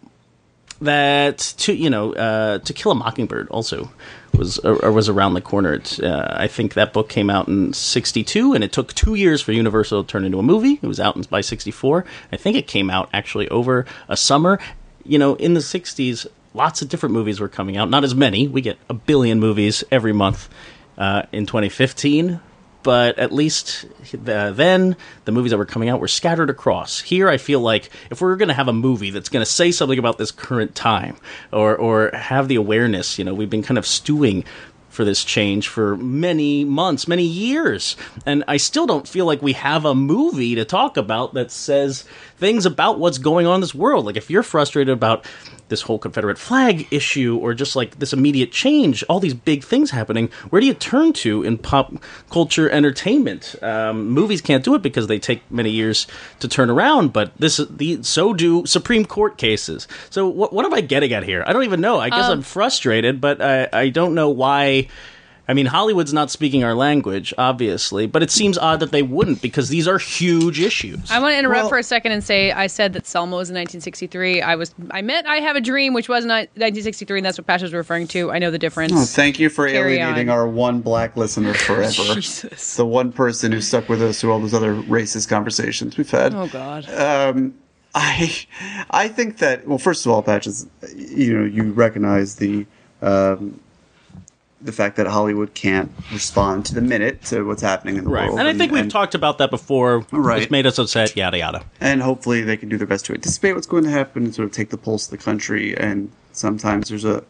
[0.80, 3.90] that to you know uh, to kill a mockingbird also
[4.36, 5.74] was or was around the corner.
[5.74, 9.40] It, uh, i think that book came out in 62 and it took two years
[9.40, 10.78] for universal to turn into a movie.
[10.82, 14.58] It was out by 64 i think it came out actually over a summer.
[15.04, 17.90] You know in the 60s lots of different movies were coming out.
[17.90, 18.46] Not as many.
[18.46, 20.48] We get a billion movies every month
[20.96, 22.40] uh, in 2015
[22.84, 23.86] but at least
[24.28, 24.94] uh, then
[25.24, 27.00] the movies that were coming out were scattered across.
[27.00, 29.72] Here, I feel like if we're going to have a movie that's going to say
[29.72, 31.16] something about this current time
[31.52, 34.44] or or have the awareness, you know, we've been kind of stewing
[34.94, 39.52] for this change for many months, many years, and I still don't feel like we
[39.54, 42.04] have a movie to talk about that says
[42.36, 44.06] things about what's going on in this world.
[44.06, 45.24] Like if you're frustrated about
[45.68, 49.90] this whole Confederate flag issue or just like this immediate change, all these big things
[49.90, 51.92] happening, where do you turn to in pop
[52.30, 53.54] culture entertainment?
[53.62, 56.06] Um, movies can't do it because they take many years
[56.40, 59.88] to turn around, but this the so do Supreme Court cases.
[60.10, 61.42] So what what am I getting at here?
[61.46, 61.98] I don't even know.
[61.98, 64.83] I guess I'm frustrated, but I I don't know why.
[65.46, 69.42] I mean, Hollywood's not speaking our language, obviously, but it seems odd that they wouldn't
[69.42, 71.10] because these are huge issues.
[71.10, 73.50] I want to interrupt Well- for a second and say I said that Selma was
[73.50, 74.40] in 1963.
[74.40, 77.46] I was I meant I have a dream, which was not 1963, and that's what
[77.46, 78.30] Pasha was referring to.
[78.32, 78.92] I know the difference.
[78.94, 80.38] oh, thank you for Carry alienating on.
[80.38, 81.90] our one black listener forever.
[82.14, 82.76] Jesus.
[82.76, 86.32] The one person who stuck with us through all those other racist conversations we've had.
[86.34, 86.86] Oh God.
[87.94, 88.34] I
[88.90, 90.66] I think that well, first of all, Patches,
[90.96, 92.66] you know, you recognize the
[93.02, 93.60] um,
[94.64, 98.26] the fact that Hollywood can't respond to the minute to what's happening in the Right,
[98.28, 100.06] world, and I think we've talked about that before.
[100.10, 100.42] Right.
[100.42, 101.14] It's made us upset.
[101.16, 101.62] Yada yada.
[101.80, 104.46] and hopefully they can do their best to anticipate what's going to happen and sort
[104.46, 105.76] of take the pulse of the country.
[105.76, 107.22] And sometimes there's a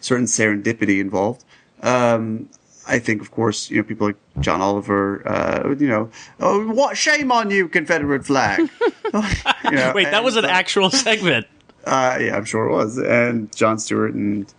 [0.00, 1.44] certain serendipity involved.
[1.82, 2.48] Um,
[2.88, 6.96] I think, of course, you know, people like John Oliver, uh, you know, oh, what
[6.96, 8.68] shame on you, Confederate flag.
[9.64, 11.46] You know, Wait, that was an uh, actual segment.
[11.84, 12.98] Uh, yeah, I'm sure it was.
[12.98, 14.52] And Jon Stewart and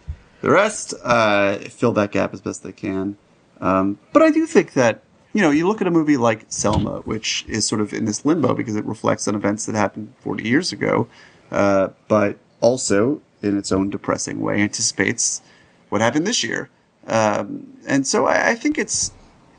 [0.43, 3.15] the rest uh, fill that gap as best they can.
[3.61, 5.01] Um, but I do think that,
[5.31, 8.25] you know, you look at a movie like Selma, which is sort of in this
[8.25, 11.07] limbo because it reflects on events that happened 40 years ago,
[11.49, 15.41] uh, but also, in its own depressing way, anticipates
[15.87, 16.69] what happened this year.
[17.07, 19.13] Um, and so I, I think it's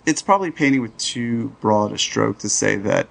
[0.04, 3.08] it's probably painting with too broad a stroke to say that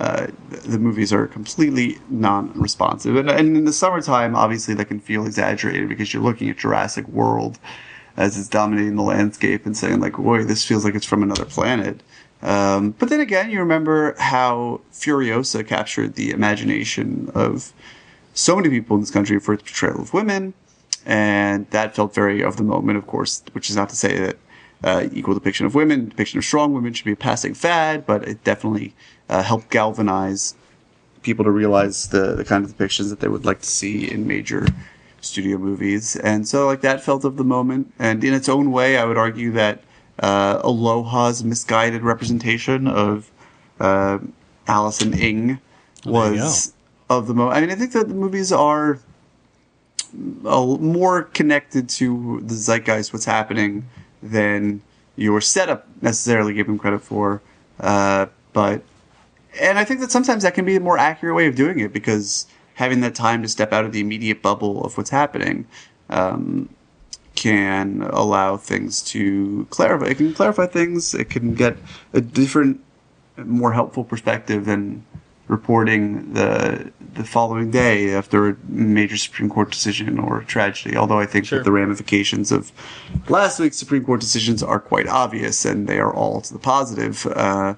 [0.00, 3.14] uh, the, movies are completely non-responsive.
[3.14, 7.06] And, and in the summertime, obviously, that can feel exaggerated because you're looking at Jurassic
[7.08, 7.58] World
[8.16, 11.44] as it's dominating the landscape and saying like, "Boy, this feels like it's from another
[11.44, 12.02] planet."
[12.42, 17.72] Um, but then again, you remember how Furiosa captured the imagination of
[18.34, 20.54] so many people in this country for its portrayal of women,
[21.06, 23.42] and that felt very of the moment, of course.
[23.52, 24.38] Which is not to say that
[24.82, 28.26] uh, equal depiction of women, depiction of strong women should be a passing fad, but
[28.28, 28.94] it definitely
[29.28, 30.54] uh, helped galvanize
[31.22, 34.26] people to realize the, the kind of depictions that they would like to see in
[34.26, 34.66] major
[35.20, 36.16] studio movies.
[36.16, 37.92] And so, like, that felt of the moment.
[37.98, 39.82] And in its own way, I would argue that
[40.18, 43.30] uh, Aloha's misguided representation of
[43.80, 44.18] uh,
[44.66, 45.58] Allison Ng
[46.04, 46.72] was
[47.08, 47.56] of the moment.
[47.56, 48.98] I mean, I think that the movies are
[50.44, 53.86] a, more connected to the zeitgeist, what's happening,
[54.22, 54.82] than
[55.16, 57.42] your setup necessarily give them credit for.
[57.80, 58.82] Uh, but
[59.60, 61.92] and I think that sometimes that can be a more accurate way of doing it
[61.92, 65.66] because having that time to step out of the immediate bubble of what's happening
[66.10, 66.68] um,
[67.34, 70.06] can allow things to clarify.
[70.06, 71.14] It can clarify things.
[71.14, 71.76] It can get
[72.12, 72.80] a different,
[73.36, 75.04] more helpful perspective than
[75.46, 80.96] reporting the the following day after a major Supreme Court decision or tragedy.
[80.96, 81.58] Although I think Sure.
[81.58, 82.72] that the ramifications of
[83.28, 87.26] last week's Supreme Court decisions are quite obvious and they are all to the positive.
[87.26, 87.74] Uh,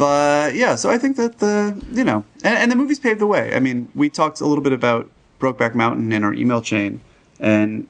[0.00, 3.26] but yeah, so I think that the you know, and, and the movies paved the
[3.26, 3.54] way.
[3.54, 7.02] I mean, we talked a little bit about Brokeback Mountain in our email chain,
[7.38, 7.86] and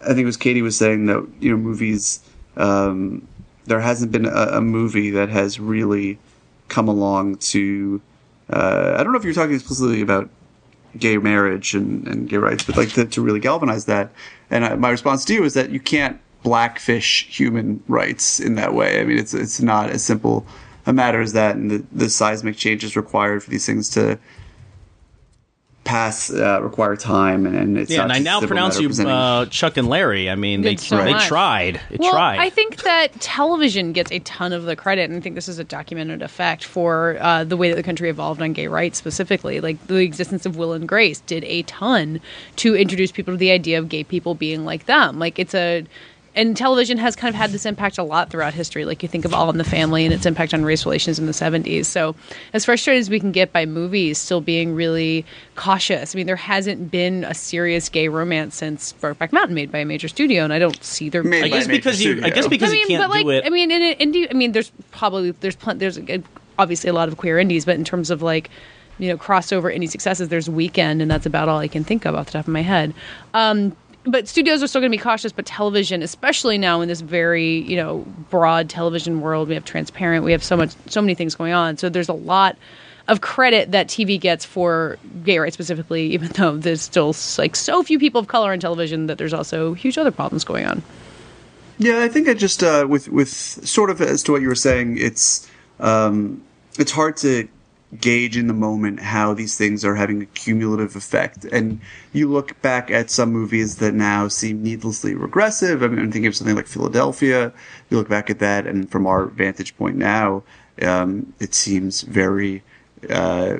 [0.00, 2.20] I think it was Katie was saying that you know movies.
[2.56, 3.28] Um,
[3.66, 6.18] there hasn't been a, a movie that has really
[6.68, 8.00] come along to.
[8.48, 10.30] Uh, I don't know if you're talking explicitly about
[10.98, 14.10] gay marriage and, and gay rights, but like to, to really galvanize that.
[14.48, 18.72] And I, my response to you is that you can't blackfish human rights in that
[18.72, 19.02] way.
[19.02, 20.46] I mean, it's it's not as simple
[20.86, 24.18] a matter as that, and the, the seismic changes required for these things to
[25.86, 29.46] pass uh, require time, and, and it's Yeah, not and I now pronounce you uh,
[29.46, 30.28] Chuck and Larry.
[30.28, 31.26] I mean, they so they much.
[31.28, 31.80] tried.
[31.90, 32.40] It well, tried.
[32.40, 35.58] I think that television gets a ton of the credit, and I think this is
[35.58, 39.60] a documented effect for uh, the way that the country evolved on gay rights specifically.
[39.60, 42.20] Like the existence of Will and Grace did a ton
[42.56, 45.18] to introduce people to the idea of gay people being like them.
[45.18, 45.86] Like it's a
[46.36, 48.84] and television has kind of had this impact a lot throughout history.
[48.84, 51.24] Like you think of All in the Family and its impact on race relations in
[51.24, 51.86] the 70s.
[51.86, 52.14] So,
[52.52, 56.36] as frustrated as we can get by movies still being really cautious, I mean, there
[56.36, 60.52] hasn't been a serious gay romance since Brokeback Mountain made by a major studio, and
[60.52, 61.22] I don't see there.
[61.22, 62.20] Made I by guess a major because you.
[62.22, 63.46] I guess because I mean, you can't but like, do it.
[63.46, 66.18] I mean, in an indie, I mean, there's probably there's plen- there's uh,
[66.58, 68.50] obviously a lot of queer indies, but in terms of like,
[68.98, 72.14] you know, crossover indie successes, there's Weekend, and that's about all I can think of
[72.14, 72.92] off the top of my head.
[73.32, 73.74] Um,
[74.06, 77.58] but studios are still going to be cautious, but television, especially now in this very
[77.62, 81.34] you know broad television world, we have transparent, we have so much, so many things
[81.34, 81.76] going on.
[81.76, 82.56] So there's a lot
[83.08, 87.82] of credit that TV gets for gay rights specifically, even though there's still like so
[87.82, 90.82] few people of color on television that there's also huge other problems going on.
[91.78, 94.54] Yeah, I think I just uh, with with sort of as to what you were
[94.54, 96.42] saying, it's um,
[96.78, 97.48] it's hard to
[98.00, 101.44] gauge in the moment how these things are having a cumulative effect.
[101.44, 101.80] And
[102.12, 105.82] you look back at some movies that now seem needlessly regressive.
[105.82, 107.52] I mean, I'm thinking of something like Philadelphia.
[107.90, 110.42] You look back at that, and from our vantage point now,
[110.82, 112.62] um, it seems very
[113.10, 113.58] uh,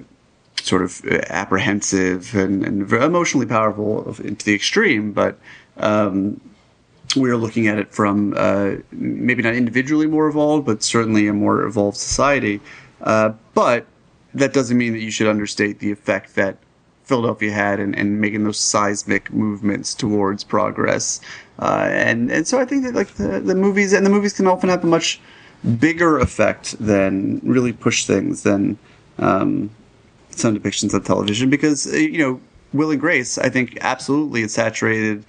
[0.63, 5.13] sort of uh, apprehensive and, and emotionally powerful to the extreme.
[5.13, 5.39] But
[5.77, 6.41] um,
[7.17, 11.33] we are looking at it from uh, maybe not individually more evolved, but certainly a
[11.33, 12.61] more evolved society.
[13.01, 13.87] Uh, but
[14.37, 16.59] that doesn't mean that you should understate the effect that
[17.05, 21.21] Philadelphia had in, in making those seismic movements towards progress.
[21.59, 24.47] Uh, and and so I think that like the, the movies and the movies can
[24.47, 25.21] often have a much
[25.79, 28.79] bigger effect than really push things than
[29.19, 29.71] um,
[30.31, 32.41] some depictions on television because uh, you know
[32.73, 35.25] Will and Grace I think absolutely it saturated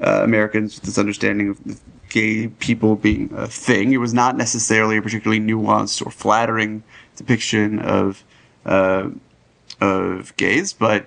[0.00, 3.92] uh, Americans with this understanding of gay people being a thing.
[3.92, 6.84] It was not necessarily a particularly nuanced or flattering
[7.16, 8.22] depiction of
[8.64, 9.10] uh,
[9.80, 11.06] of gays, but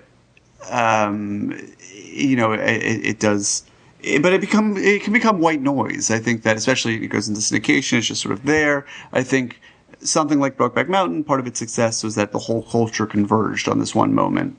[0.70, 1.56] um,
[1.92, 3.64] you know it, it does.
[4.00, 6.10] It, but it become it can become white noise.
[6.10, 7.98] I think that especially it goes into syndication.
[7.98, 8.86] It's just sort of there.
[9.12, 9.60] I think
[10.00, 13.78] something like Brokeback Mountain, part of its success was that the whole culture converged on
[13.78, 14.56] this one moment,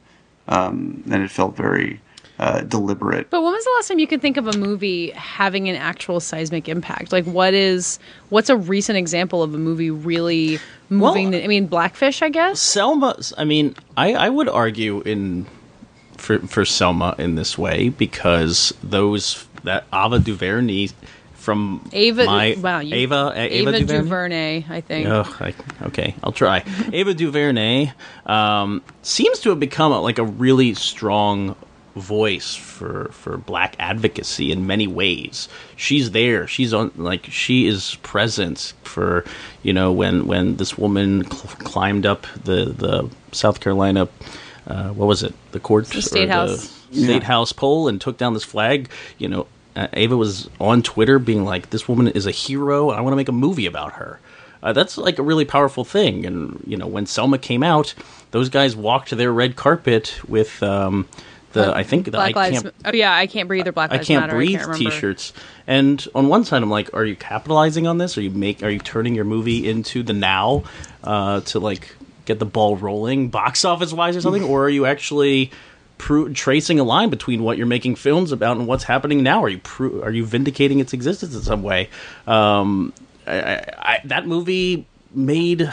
[0.47, 2.01] um, and it felt very
[2.39, 3.29] uh, deliberate.
[3.29, 6.19] But when was the last time you could think of a movie having an actual
[6.19, 7.11] seismic impact?
[7.11, 11.31] Like, what is what's a recent example of a movie really moving?
[11.31, 12.61] Well- the, I mean, Blackfish, I guess.
[12.61, 13.17] Selma.
[13.37, 15.45] I mean, I, I would argue in
[16.17, 20.89] for for Selma in this way because those that Ava DuVernay
[21.33, 24.03] from Ava, my wow, you, Ava Ava, Ava DuVernay.
[24.03, 25.07] DuVernay, I think.
[25.07, 26.63] Ugh, I, okay, I'll try.
[26.91, 27.93] Ava DuVernay
[28.25, 31.55] um, seems to have become a, like a really strong
[31.97, 35.49] voice for for black advocacy in many ways.
[35.75, 36.47] She's there.
[36.47, 39.23] She's on like she is present for
[39.63, 44.07] you know when when this woman cl- climbed up the the South Carolina
[44.67, 46.69] uh, what was it the court The State or House.
[46.91, 48.89] state house pole and took down this flag.
[49.17, 52.89] You know, uh, Ava was on Twitter being like, "This woman is a hero.
[52.89, 54.19] I want to make a movie about her."
[54.61, 56.25] Uh, that's like a really powerful thing.
[56.25, 57.93] And you know, when Selma came out,
[58.31, 61.07] those guys walked their red carpet with um,
[61.53, 62.61] the I think the Black I Lives.
[62.63, 64.35] can't Oh yeah, I can't breathe or Black I Lives can't Matter.
[64.35, 64.91] breathe I can't remember.
[64.91, 65.33] T-shirts.
[65.65, 68.17] And on one side, I'm like, are you capitalizing on this?
[68.17, 68.63] Are you make?
[68.63, 70.63] Are you turning your movie into the now
[71.03, 74.85] uh, to like get the ball rolling, box office wise or something, or are you
[74.85, 75.51] actually
[75.97, 79.43] pro- tracing a line between what you're making films about and what's happening now?
[79.43, 81.89] Are you pro- are you vindicating its existence in some way?
[82.27, 82.93] Um,
[83.25, 84.85] I, I, I, that movie
[85.17, 85.61] made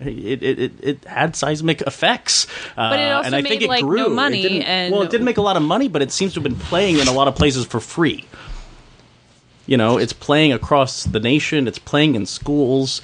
[0.00, 3.62] it, it, it, it had seismic effects uh, But it also and I made, think
[3.62, 6.02] it like, grew It money and- well it didn't make a lot of money but
[6.02, 8.24] it seems to have been playing in a lot of places for free
[9.66, 13.00] you know it's playing across the nation it's playing in schools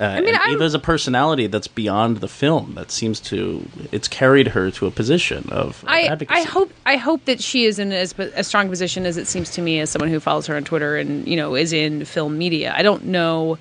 [0.00, 2.74] uh, I mean, Ava's a personality that's beyond the film.
[2.74, 6.40] That seems to it's carried her to a position of, of I, advocacy.
[6.40, 9.50] I hope I hope that she is in as a strong position as it seems
[9.50, 12.36] to me as someone who follows her on Twitter and you know is in film
[12.36, 12.74] media.
[12.76, 13.58] I don't know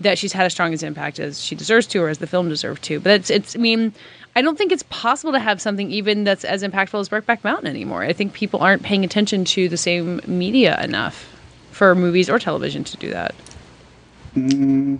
[0.00, 2.48] that she's had as strong as impact as she deserves to or as the film
[2.48, 3.54] deserved to, but it's it's.
[3.54, 3.92] I mean,
[4.36, 7.66] I don't think it's possible to have something even that's as impactful as Brokeback Mountain
[7.66, 8.02] anymore.
[8.02, 11.26] I think people aren't paying attention to the same media enough
[11.70, 13.34] for movies or television to do that.
[14.34, 14.98] you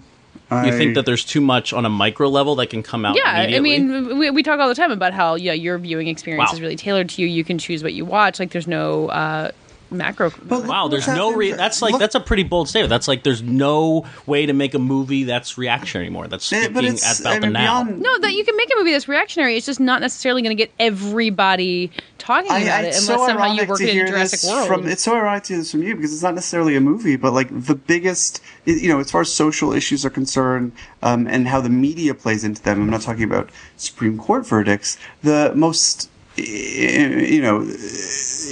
[0.50, 3.16] think that there's too much on a micro level that can come out.
[3.16, 6.50] Yeah, I mean, we, we talk all the time about how yeah, your viewing experience
[6.50, 6.54] Wow.
[6.54, 7.28] is really tailored to you.
[7.28, 8.40] You can choose what you watch.
[8.40, 9.50] Like, there's no uh,
[9.90, 10.32] macro.
[10.48, 12.90] Wow, there's no re- that's like look- that's a pretty bold statement.
[12.90, 16.28] That's like there's no way to make a movie that's reactionary anymore.
[16.28, 17.82] That's Eh, speaking but it's about I the now.
[17.84, 19.56] beyond No, that you can make a movie that's reactionary.
[19.56, 23.20] It's just not necessarily going to get everybody talking I, about I, it it's unless
[23.20, 24.66] so somehow you work to in hear Jurassic this World.
[24.68, 27.16] From, it's so ironic to hear this from you because it's not necessarily a movie,
[27.16, 30.72] but like the biggest, you know, as far as social issues are concerned,
[31.02, 32.82] um, and how the media plays into them.
[32.82, 34.98] I'm not talking about Supreme Court verdicts.
[35.22, 37.60] The most, eh, you know,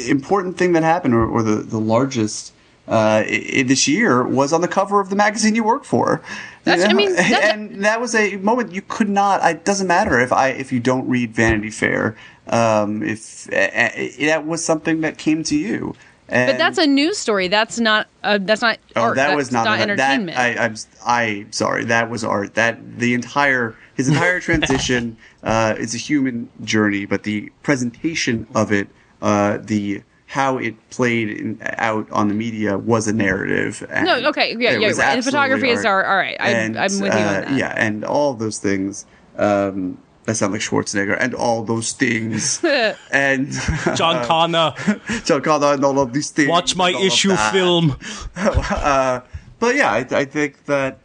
[0.09, 2.53] important thing that happened, or, or the the largest.
[2.87, 6.23] Uh, this year was on the cover of the magazine you work for.
[6.64, 9.45] That's- I mean, that's- and that was a moment you could not.
[9.45, 12.17] It doesn't matter if I if you don't read Vanity Fair.
[12.47, 15.95] Um, if uh, that was something that came to you,
[16.31, 17.49] and, but that's a news story.
[17.49, 18.07] That's not.
[18.25, 19.17] Uh, that's not oh, art.
[19.17, 20.37] that that's was not, that- entertainment.
[20.38, 21.85] That, I, I'm I sorry.
[21.85, 22.55] That was art.
[22.55, 28.73] That the entire his entire transition uh, is a human journey, but the presentation of
[28.73, 28.89] it,
[29.21, 33.87] uh, the how it played in, out on the media was a narrative.
[33.91, 34.99] And No, okay, yeah, it yeah, right.
[34.99, 36.05] And absolutely photography is art.
[36.07, 37.53] our- all right, I- And, I'm with you on uh, that.
[37.59, 39.05] Yeah, and all those things.
[39.37, 42.63] Um, that sound like Schwarzenegger, and all those things,
[43.11, 43.51] and
[43.97, 44.75] John Connor,
[45.25, 46.51] John Connor, and all of these things.
[46.51, 47.97] watch my and all of issue film.
[48.37, 49.21] Uh,
[49.59, 50.99] but yeah, I, I think that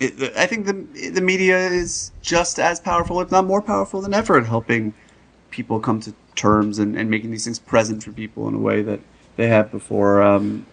[0.00, 4.14] it, I think the the media is just as powerful, if not more powerful than
[4.14, 4.94] ever, in helping
[5.50, 8.82] people come to terms and, and making these things present for people in a way
[8.82, 9.00] that
[9.36, 10.22] they have before.
[10.22, 10.66] Um,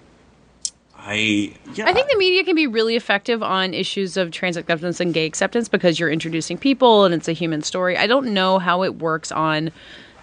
[0.98, 5.00] I yeah, I think the media can be really effective on issues of trans acceptance
[5.00, 7.98] and gay acceptance because you're introducing people and it's a human story.
[7.98, 9.72] I don't know how it works on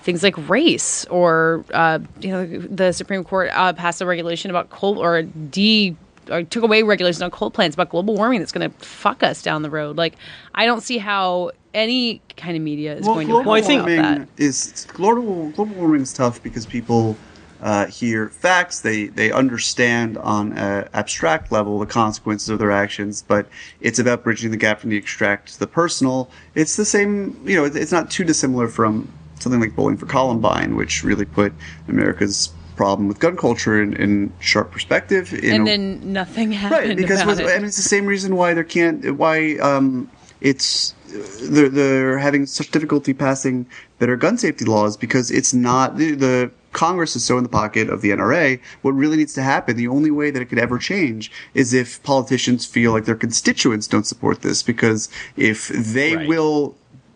[0.03, 4.71] things like race or uh, you know the Supreme Court uh, passed a regulation about
[4.71, 5.97] coal or de
[6.31, 9.43] or took away regulations on coal plants about global warming that's going to fuck us
[9.43, 9.97] down the road.
[9.97, 10.15] Like
[10.55, 14.19] I don't see how any kind of media is going to global I think- about
[14.19, 14.29] that.
[14.37, 17.17] is global global warming is tough because people
[17.63, 23.23] uh, hear facts, they they understand on an abstract level the consequences of their actions,
[23.27, 23.47] but
[23.81, 26.29] it's about bridging the gap from the abstract to the personal.
[26.57, 29.09] It's the same, you know, it's not too dissimilar from
[29.39, 31.53] something like Bowling for Columbine, which really put
[31.87, 35.33] America's problem with gun culture in, in sharp perspective.
[35.33, 37.51] in And a- then nothing happened right because about with, it.
[37.51, 40.11] I mean, it's the same reason why there can't why um
[40.41, 40.95] it's
[41.43, 43.67] they're, they're having such difficulty passing
[43.99, 47.91] better gun safety laws because it's not the, the Congress is so in the pocket
[47.91, 48.59] of the NRA.
[48.81, 52.03] What really needs to happen, the only way that it could ever change, is if
[52.03, 54.63] politicians feel like their constituents don't support this.
[54.63, 56.27] Because if they Right.
[56.27, 56.75] will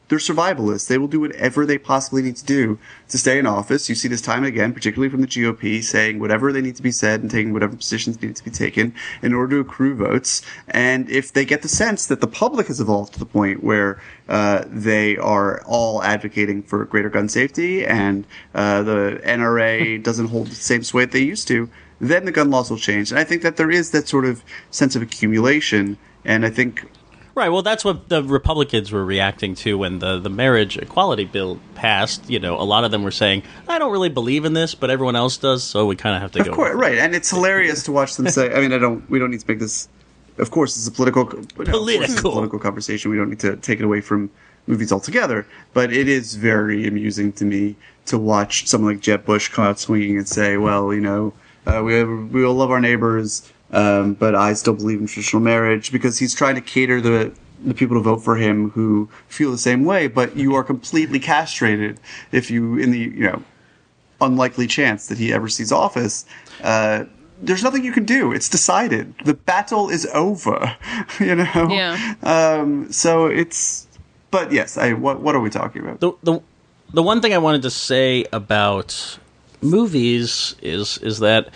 [0.09, 0.87] they're survivalists.
[0.87, 2.79] They will do whatever they possibly need to do
[3.09, 3.89] to stay in office.
[3.89, 6.83] You see this time and again, particularly from the GOP, saying whatever they need to
[6.83, 10.43] be said and taking whatever positions need to be taken in order to accrue votes.
[10.69, 14.01] And if they get the sense that the public has evolved to the point where
[14.29, 20.49] uh, they are all advocating for greater gun safety and uh, the NRA doesn't hold
[20.49, 21.69] the same sway that they used to,
[22.01, 23.11] then the gun laws will change.
[23.11, 25.99] And I think that there is that sort of sense of accumulation.
[26.25, 26.85] And I think
[27.37, 27.51] Right.
[27.51, 32.29] Well, that's what the Republicans were reacting to when the, the marriage equality bill passed.
[32.31, 34.89] You know, a lot of them were saying, "I don't really believe in this, but
[34.89, 37.29] everyone else does, so we kind of have to Of go." course, right, and it's
[37.29, 38.53] hilarious to watch them say.
[38.55, 39.09] I mean, I don't.
[39.11, 39.87] We don't need to make this.
[40.39, 41.25] Of course, it's a political.
[41.25, 42.31] no, course it's a Political.
[42.33, 43.11] political conversation.
[43.11, 44.31] We don't need to take it away from
[44.67, 45.47] movies altogether.
[45.75, 47.77] But it is very amusing to me
[48.07, 51.35] to watch someone like Jeb Bush come out swinging and say, "Well, you know,
[51.67, 55.93] uh, we we all love our neighbors, um, but I still believe in traditional marriage,"
[55.93, 57.33] because he's trying to cater the
[57.65, 60.07] the people to vote for him who feel the same way.
[60.09, 61.99] But you are completely castrated
[62.33, 63.43] if you in the you know
[64.21, 66.25] unlikely chance that he ever sees office,
[66.63, 67.05] uh,
[67.41, 68.33] there's nothing you can do.
[68.33, 69.15] It's decided.
[69.25, 70.77] The battle is over.
[71.21, 71.69] You know.
[71.71, 72.15] Yeah.
[72.23, 73.87] Um, so it's.
[74.31, 74.93] But yes, I.
[74.93, 76.01] What What are we talking about?
[76.01, 76.41] the the
[76.93, 79.19] the one thing I wanted to say about
[79.63, 81.49] movies is is that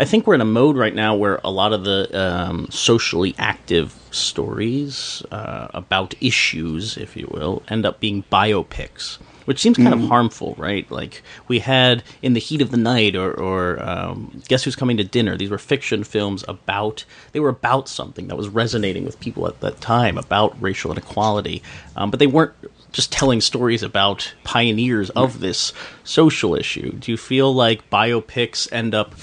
[0.00, 3.34] I think we're in a mode right now where a lot of the um, socially
[3.38, 9.18] active stories uh, about issues, if you will, end up being biopics.
[9.44, 10.90] Which seems kind of harmful, right?
[10.90, 14.96] Like we had in the heat of the night, or, or um, guess who's coming
[14.96, 15.36] to dinner.
[15.36, 19.60] These were fiction films about they were about something that was resonating with people at
[19.60, 21.62] that time about racial inequality,
[21.96, 22.54] um, but they weren't
[22.92, 25.72] just telling stories about pioneers of this
[26.04, 26.92] social issue.
[26.92, 29.14] Do you feel like biopics end up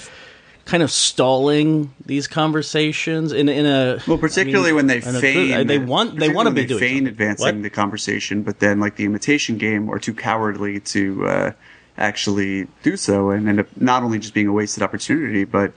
[0.68, 5.16] kind of stalling these conversations in in a Well, particularly I mean, when they in
[5.16, 7.06] a feign, they want they want to be they doing feign something.
[7.08, 7.62] advancing What?
[7.62, 11.52] the conversation, but then like the imitation game, are too cowardly to uh,
[11.96, 15.72] actually do so, and end up not only just being a wasted opportunity, but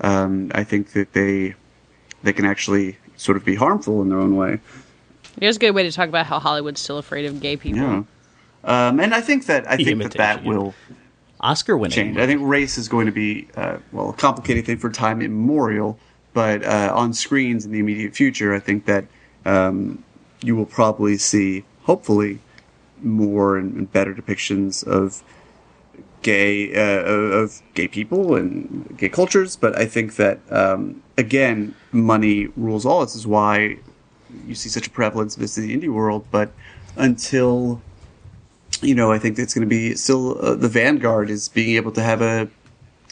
[0.00, 1.54] um, I think that they
[2.24, 4.58] they can actually sort of be harmful in their own way.
[5.40, 7.80] Here's a good way to talk about how Hollywood's still afraid of gay people.
[7.80, 8.02] Yeah.
[8.64, 10.48] Um, and I think that I think that that yeah.
[10.48, 10.74] will
[11.44, 11.94] Oscar winning.
[11.94, 12.16] change.
[12.16, 15.98] I think race is going to be uh, well a complicated thing for time immemorial,
[16.32, 19.04] but uh, on screens in the immediate future, I think that
[19.44, 20.02] um,
[20.42, 22.40] you will probably see, hopefully,
[23.02, 25.22] more and, and better depictions of
[26.22, 29.54] gay uh, of gay people and gay cultures.
[29.54, 33.02] But I think that um, again, money rules all.
[33.02, 33.76] This is why
[34.46, 36.26] you see such a prevalence of this in the indie world.
[36.30, 36.52] But
[36.96, 37.82] until
[38.82, 41.92] you know, I think it's going to be still uh, the vanguard is being able
[41.92, 42.48] to have a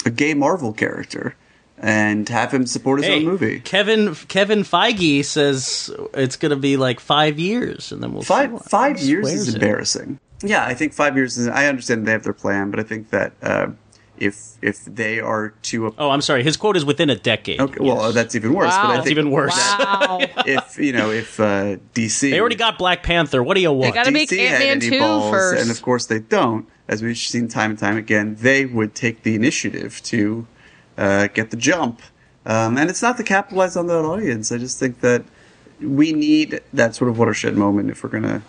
[0.05, 1.37] a gay Marvel character
[1.79, 3.61] and have him support his Hey, own movie.
[3.61, 8.63] Kevin Kevin Feige says it's going to be like five years, and then we'll Five
[8.63, 9.55] five years is it.
[9.55, 10.19] embarrassing.
[10.45, 11.39] Yeah, I think five years.
[11.39, 13.69] Is, I understand they have their plan, but I think that uh,
[14.19, 16.43] if if they are to a, Oh, I'm sorry.
[16.45, 17.61] His quote is within a decade.
[17.61, 18.15] okay, well, Yes.
[18.15, 18.71] that's even worse.
[18.71, 18.83] Wow.
[18.87, 19.57] But I That's even worse.
[19.57, 20.19] Wow.
[20.47, 23.43] if you know if uh, DC They already got Black Panther.
[23.43, 23.95] What do you want?
[23.95, 25.63] gotta DC had Ant-Man 2 balls, first.
[25.63, 26.69] and of course they don't.
[26.89, 30.47] As we've seen time and time again, they would take the initiative to
[30.99, 32.03] uh, get the jump,
[32.45, 34.53] um, and it's not to capitalize on that audience.
[34.53, 35.25] I just think that
[35.81, 38.43] we need that sort of watershed moment if we're gonna.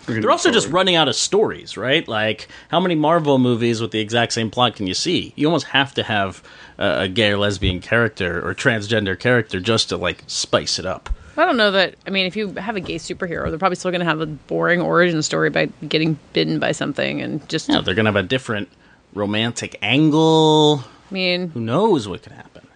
[0.00, 2.06] If we're gonna They're move also just running out of stories, right?
[2.06, 5.32] Like, how many Marvel movies with the exact same plot can you see?
[5.36, 6.42] You almost have to have
[6.78, 11.10] a, a gay or lesbian character or transgender character just to like spice it up.
[11.36, 11.94] I don't know that.
[12.06, 14.26] I mean, if you have a gay superhero, they're probably still going to have a
[14.26, 17.68] boring origin story by getting bitten by something and just.
[17.68, 18.68] Yeah, they're gonna have a different
[19.14, 20.84] romantic angle.
[21.10, 22.66] I mean, Who knows what could happen?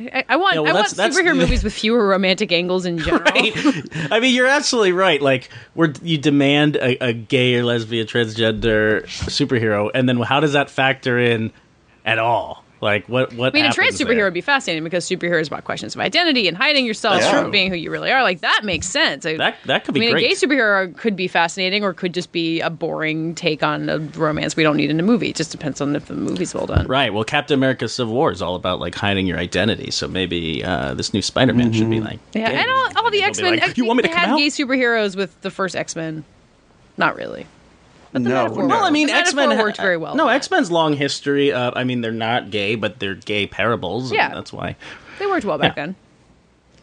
[0.00, 3.22] I, I want well, I want superhero movies with fewer romantic angles in general.
[3.22, 3.52] Right.
[4.10, 5.20] I mean, you're absolutely right.
[5.20, 10.54] Like, where you demand a, a gay or lesbian transgender superhero, and then how does
[10.54, 11.52] that factor in
[12.04, 12.61] at all?
[12.82, 13.32] Like, what?
[13.34, 13.54] What?
[13.54, 14.24] I mean, a trans superhero there?
[14.24, 17.70] would be fascinating because superheroes about questions of identity and hiding yourself That's from being
[17.70, 18.24] who you really are.
[18.24, 19.22] Like that makes sense.
[19.22, 20.24] That that could I be mean, great.
[20.24, 23.98] a gay superhero could be fascinating, or could just be a boring take on a
[23.98, 25.28] romance we don't need in a movie.
[25.30, 26.88] It just depends on if the movie's well done.
[26.88, 27.14] Right.
[27.14, 29.92] Well, Captain America: Civil War is all about like hiding your identity.
[29.92, 32.18] So maybe uh, this new Spider-Man should be like.
[32.32, 32.56] Yeah, gay.
[32.56, 33.58] and all, all the X Men.
[33.58, 34.38] like, you want me to they come had out?
[34.38, 36.24] gay superheroes with the first X Men.
[36.96, 37.46] Not really.
[38.14, 38.68] No, metaphor- no.
[38.68, 41.52] Well, I mean, X Men metaphor worked very well No, X Men's long history.
[41.52, 44.10] Uh, I mean, they're not gay, but they're gay parables.
[44.10, 44.28] and Yeah.
[44.34, 44.76] that's why.
[45.18, 45.86] They worked well back Yeah.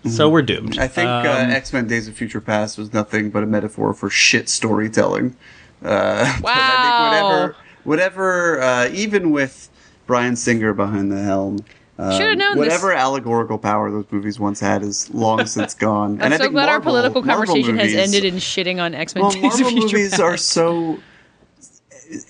[0.04, 0.12] then.
[0.14, 0.80] So we're doomed.
[0.80, 3.94] I think uh, Um, X Men: Days of Future Past was nothing but a metaphor
[3.94, 5.36] for shit storytelling.
[5.84, 7.12] Uh, but I Wow.
[7.12, 9.70] think whatever, whatever, uh, even with
[10.08, 11.60] Bryan Singer behind the helm.
[11.98, 12.60] Um, Should've known this.
[12.68, 16.14] Whatever allegorical power those movies once had is long since gone.
[16.14, 18.96] I'm and I so think glad our political Marvel conversation has ended in shitting on
[18.96, 19.24] X Men.
[19.24, 20.98] Well, Days Marvel of Future movies are so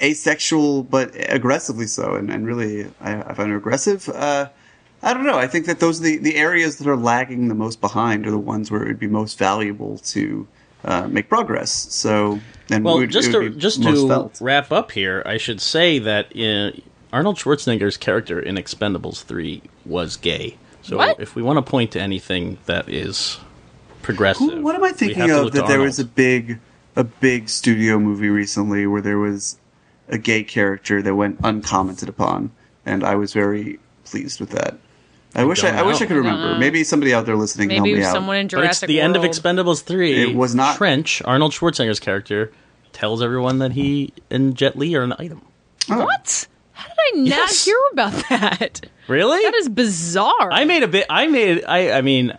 [0.01, 4.09] asexual, but aggressively so, and, and really, I, I find it aggressive.
[4.09, 4.49] Uh,
[5.01, 5.37] I don't know.
[5.37, 8.31] I think that those are the, the areas that are lagging the most behind are
[8.31, 10.47] the ones where it would be most valuable to
[10.83, 11.71] uh, make progress.
[11.71, 14.39] So, and well, would, just it would to just to felt.
[14.41, 16.77] wrap up here, I should say that uh,
[17.13, 20.57] Arnold Schwarzenegger's character in Expendables three was gay.
[20.81, 21.19] So What?
[21.19, 23.37] if we want to point to anything that is
[24.01, 24.49] progressive.
[24.49, 26.59] Who, what am I thinking of that to there was a big
[26.95, 29.57] a big studio movie recently where there was
[30.09, 32.51] a gay character that went uncommented upon
[32.85, 34.77] and I was very pleased with that.
[35.35, 36.55] I, wish I, I wish I could remember.
[36.55, 38.39] Uh, maybe somebody out there listening can Maybe help me someone out.
[38.39, 40.31] in But it's Jurassic the end of Expendables 3.
[40.31, 42.51] It was not- Trench, Arnold Schwarzenegger's character,
[42.93, 45.43] tells everyone that he and Jet Li are an item.
[45.91, 46.03] Oh.
[46.03, 46.47] What?
[46.71, 47.65] How did I not Yes.
[47.65, 48.81] hear about that?
[49.07, 49.43] Really?
[49.43, 50.51] That is bizarre.
[50.51, 51.05] I made a bit.
[51.09, 51.63] I made.
[51.65, 51.91] I.
[51.91, 52.35] I mean,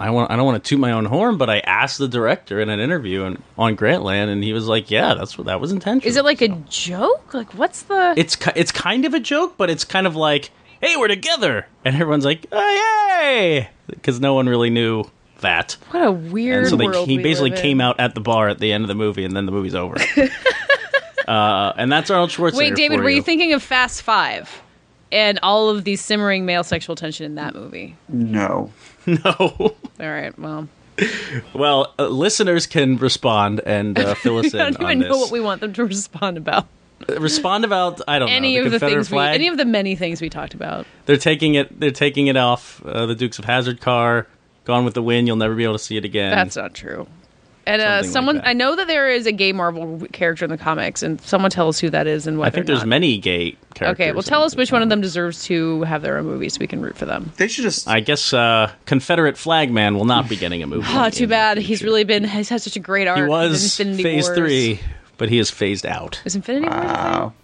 [0.00, 0.30] I want.
[0.30, 2.78] I don't want to toot my own horn, but I asked the director in an
[2.78, 6.16] interview and on Grantland, and he was like, "Yeah, that's what that was intentional." Is
[6.16, 7.34] it like a joke?
[7.34, 8.14] Like, what's the?
[8.16, 11.96] It's it's kind of a joke, but it's kind of like, "Hey, we're together," and
[11.96, 15.04] everyone's like, "Oh, yay!" Because no one really knew
[15.40, 15.76] that.
[15.90, 18.48] what a weird And so they, world he we basically came out at the bar
[18.48, 19.96] at the end of the movie, and then the movie's over.
[21.28, 22.56] uh, and that's Arnold Schwarzenegger.
[22.56, 24.62] Wait, David, for were you thinking of Fast Five
[25.10, 27.96] and all of the simmering male sexual tension in that movie?
[28.08, 28.72] No.
[29.24, 29.30] No.
[30.00, 30.68] All right, well,
[31.54, 35.16] well, uh, listeners can respond and uh, fill us I in don't on even know
[35.18, 36.66] what we want them to respond about.
[37.08, 40.20] respond about I don't Any know of the things we, any of the many things
[40.20, 40.86] we talked about.
[41.06, 41.78] they're taking it.
[41.80, 44.26] They're taking it off uh, the Dukes of Hazzard car.
[44.64, 45.26] Gone with the Wind.
[45.26, 46.30] You'll never be able to see it again.
[46.32, 47.06] That's not true.
[47.68, 48.48] And uh, Something like someone, that.
[48.48, 51.68] I know that there is a gay Marvel character in the comics, and someone tell
[51.68, 52.88] us who that is and whether I think or there's not.
[52.88, 54.06] many gay characters.
[54.06, 56.24] Okay, well, tell in us the which one of them deserves to have their own
[56.24, 57.30] movie, so we can root for them.
[57.36, 60.86] They should just I guess uh, Confederate Flag Man will not be getting a movie.
[60.88, 61.58] Oh, too bad.
[61.58, 62.24] He's really been.
[62.24, 63.18] He's had such a great arc.
[63.18, 64.38] He was Infinity Phase Wars.
[64.38, 64.80] Three,
[65.18, 66.22] but he is phased out.
[66.24, 66.74] Is Infinity War?
[66.74, 67.34] Wow.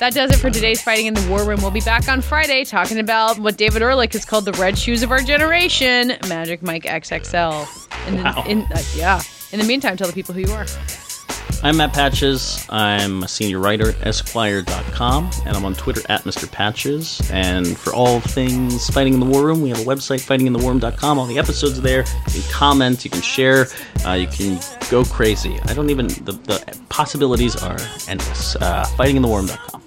[0.00, 1.60] That does it for today's Fighting in the War Room.
[1.60, 5.02] We'll be back on Friday talking about what David Ehrlich has called the red shoes
[5.02, 7.68] of our generation, Magic Mike XXL.
[8.06, 8.42] And Wow.
[8.46, 9.20] in, uh, yeah.
[9.52, 10.64] In the meantime, tell the people who you are.
[11.62, 12.66] I'm Matt Patches.
[12.70, 16.50] I'm a senior writer at Esquire.com, and I'm on Twitter at Mr.
[16.50, 17.20] Patches.
[17.30, 21.18] And for all things Fighting in the War Room, we have a website, fightinginthewarroom.com.
[21.18, 22.04] All the episodes are there.
[22.28, 23.66] You can comment, you can share,
[24.06, 24.58] uh, you can
[24.90, 25.58] go crazy.
[25.66, 27.78] I don't even, the, the possibilities are
[28.08, 28.56] endless.
[28.56, 29.82] Uh, fightinginthewarroom.com.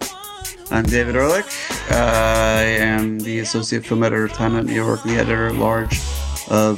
[0.72, 1.46] I'm David Ehrlich.
[1.92, 5.56] Uh, I am the associate film editor of Time Out New York, the editor at
[5.56, 6.00] large
[6.50, 6.78] of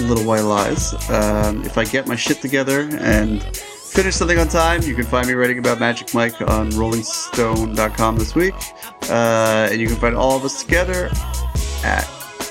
[0.00, 0.94] Little White Lies.
[1.10, 5.26] Um, if I get my shit together and finish something on time, you can find
[5.26, 8.54] me writing about Magic Mike on RollingStone.com this week.
[9.08, 11.10] Uh, and you can find all of us together
[11.84, 12.04] at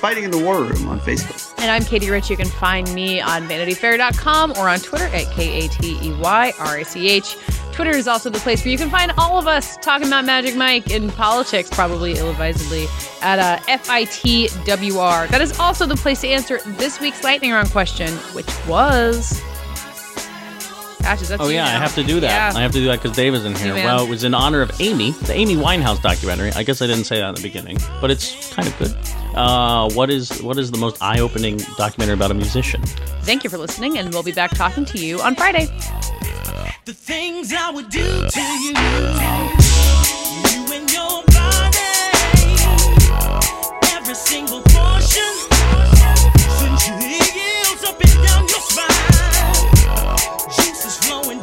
[0.03, 1.53] Fighting in the War Room on Facebook.
[1.59, 2.29] And I'm Katey Rich.
[2.29, 6.53] You can find me on vanityfair.com or on Twitter at K A T E Y
[6.59, 7.37] R A C H.
[7.73, 10.55] Twitter is also the place where you can find all of us talking about Magic
[10.55, 12.85] Mike and politics, probably ill advisedly,
[13.21, 15.27] at uh, FITWR.
[15.29, 19.41] That is also the place to answer this week's lightning round question, which was.
[21.03, 21.27] Patches.
[21.29, 21.75] That's oh yeah, now.
[21.75, 22.53] I have to do that.
[22.53, 22.57] Yeah.
[22.57, 23.73] I have to do that because Dave is in here.
[23.73, 26.51] Well, it was in honor of Amy, the Amy Winehouse documentary.
[26.53, 28.95] I guess I didn't say that in the beginning, but it's kind of good.
[29.35, 32.81] Uh, what is what is the most eye-opening documentary about a musician?
[33.23, 35.65] Thank you for listening, and we'll be back talking to you on Friday.
[36.85, 38.71] The things I would do to you,
[40.51, 41.79] you and your body,
[43.93, 45.33] every single portion,
[47.01, 47.19] you
[47.87, 49.12] up and down your spine
[50.63, 51.42] juice is flowing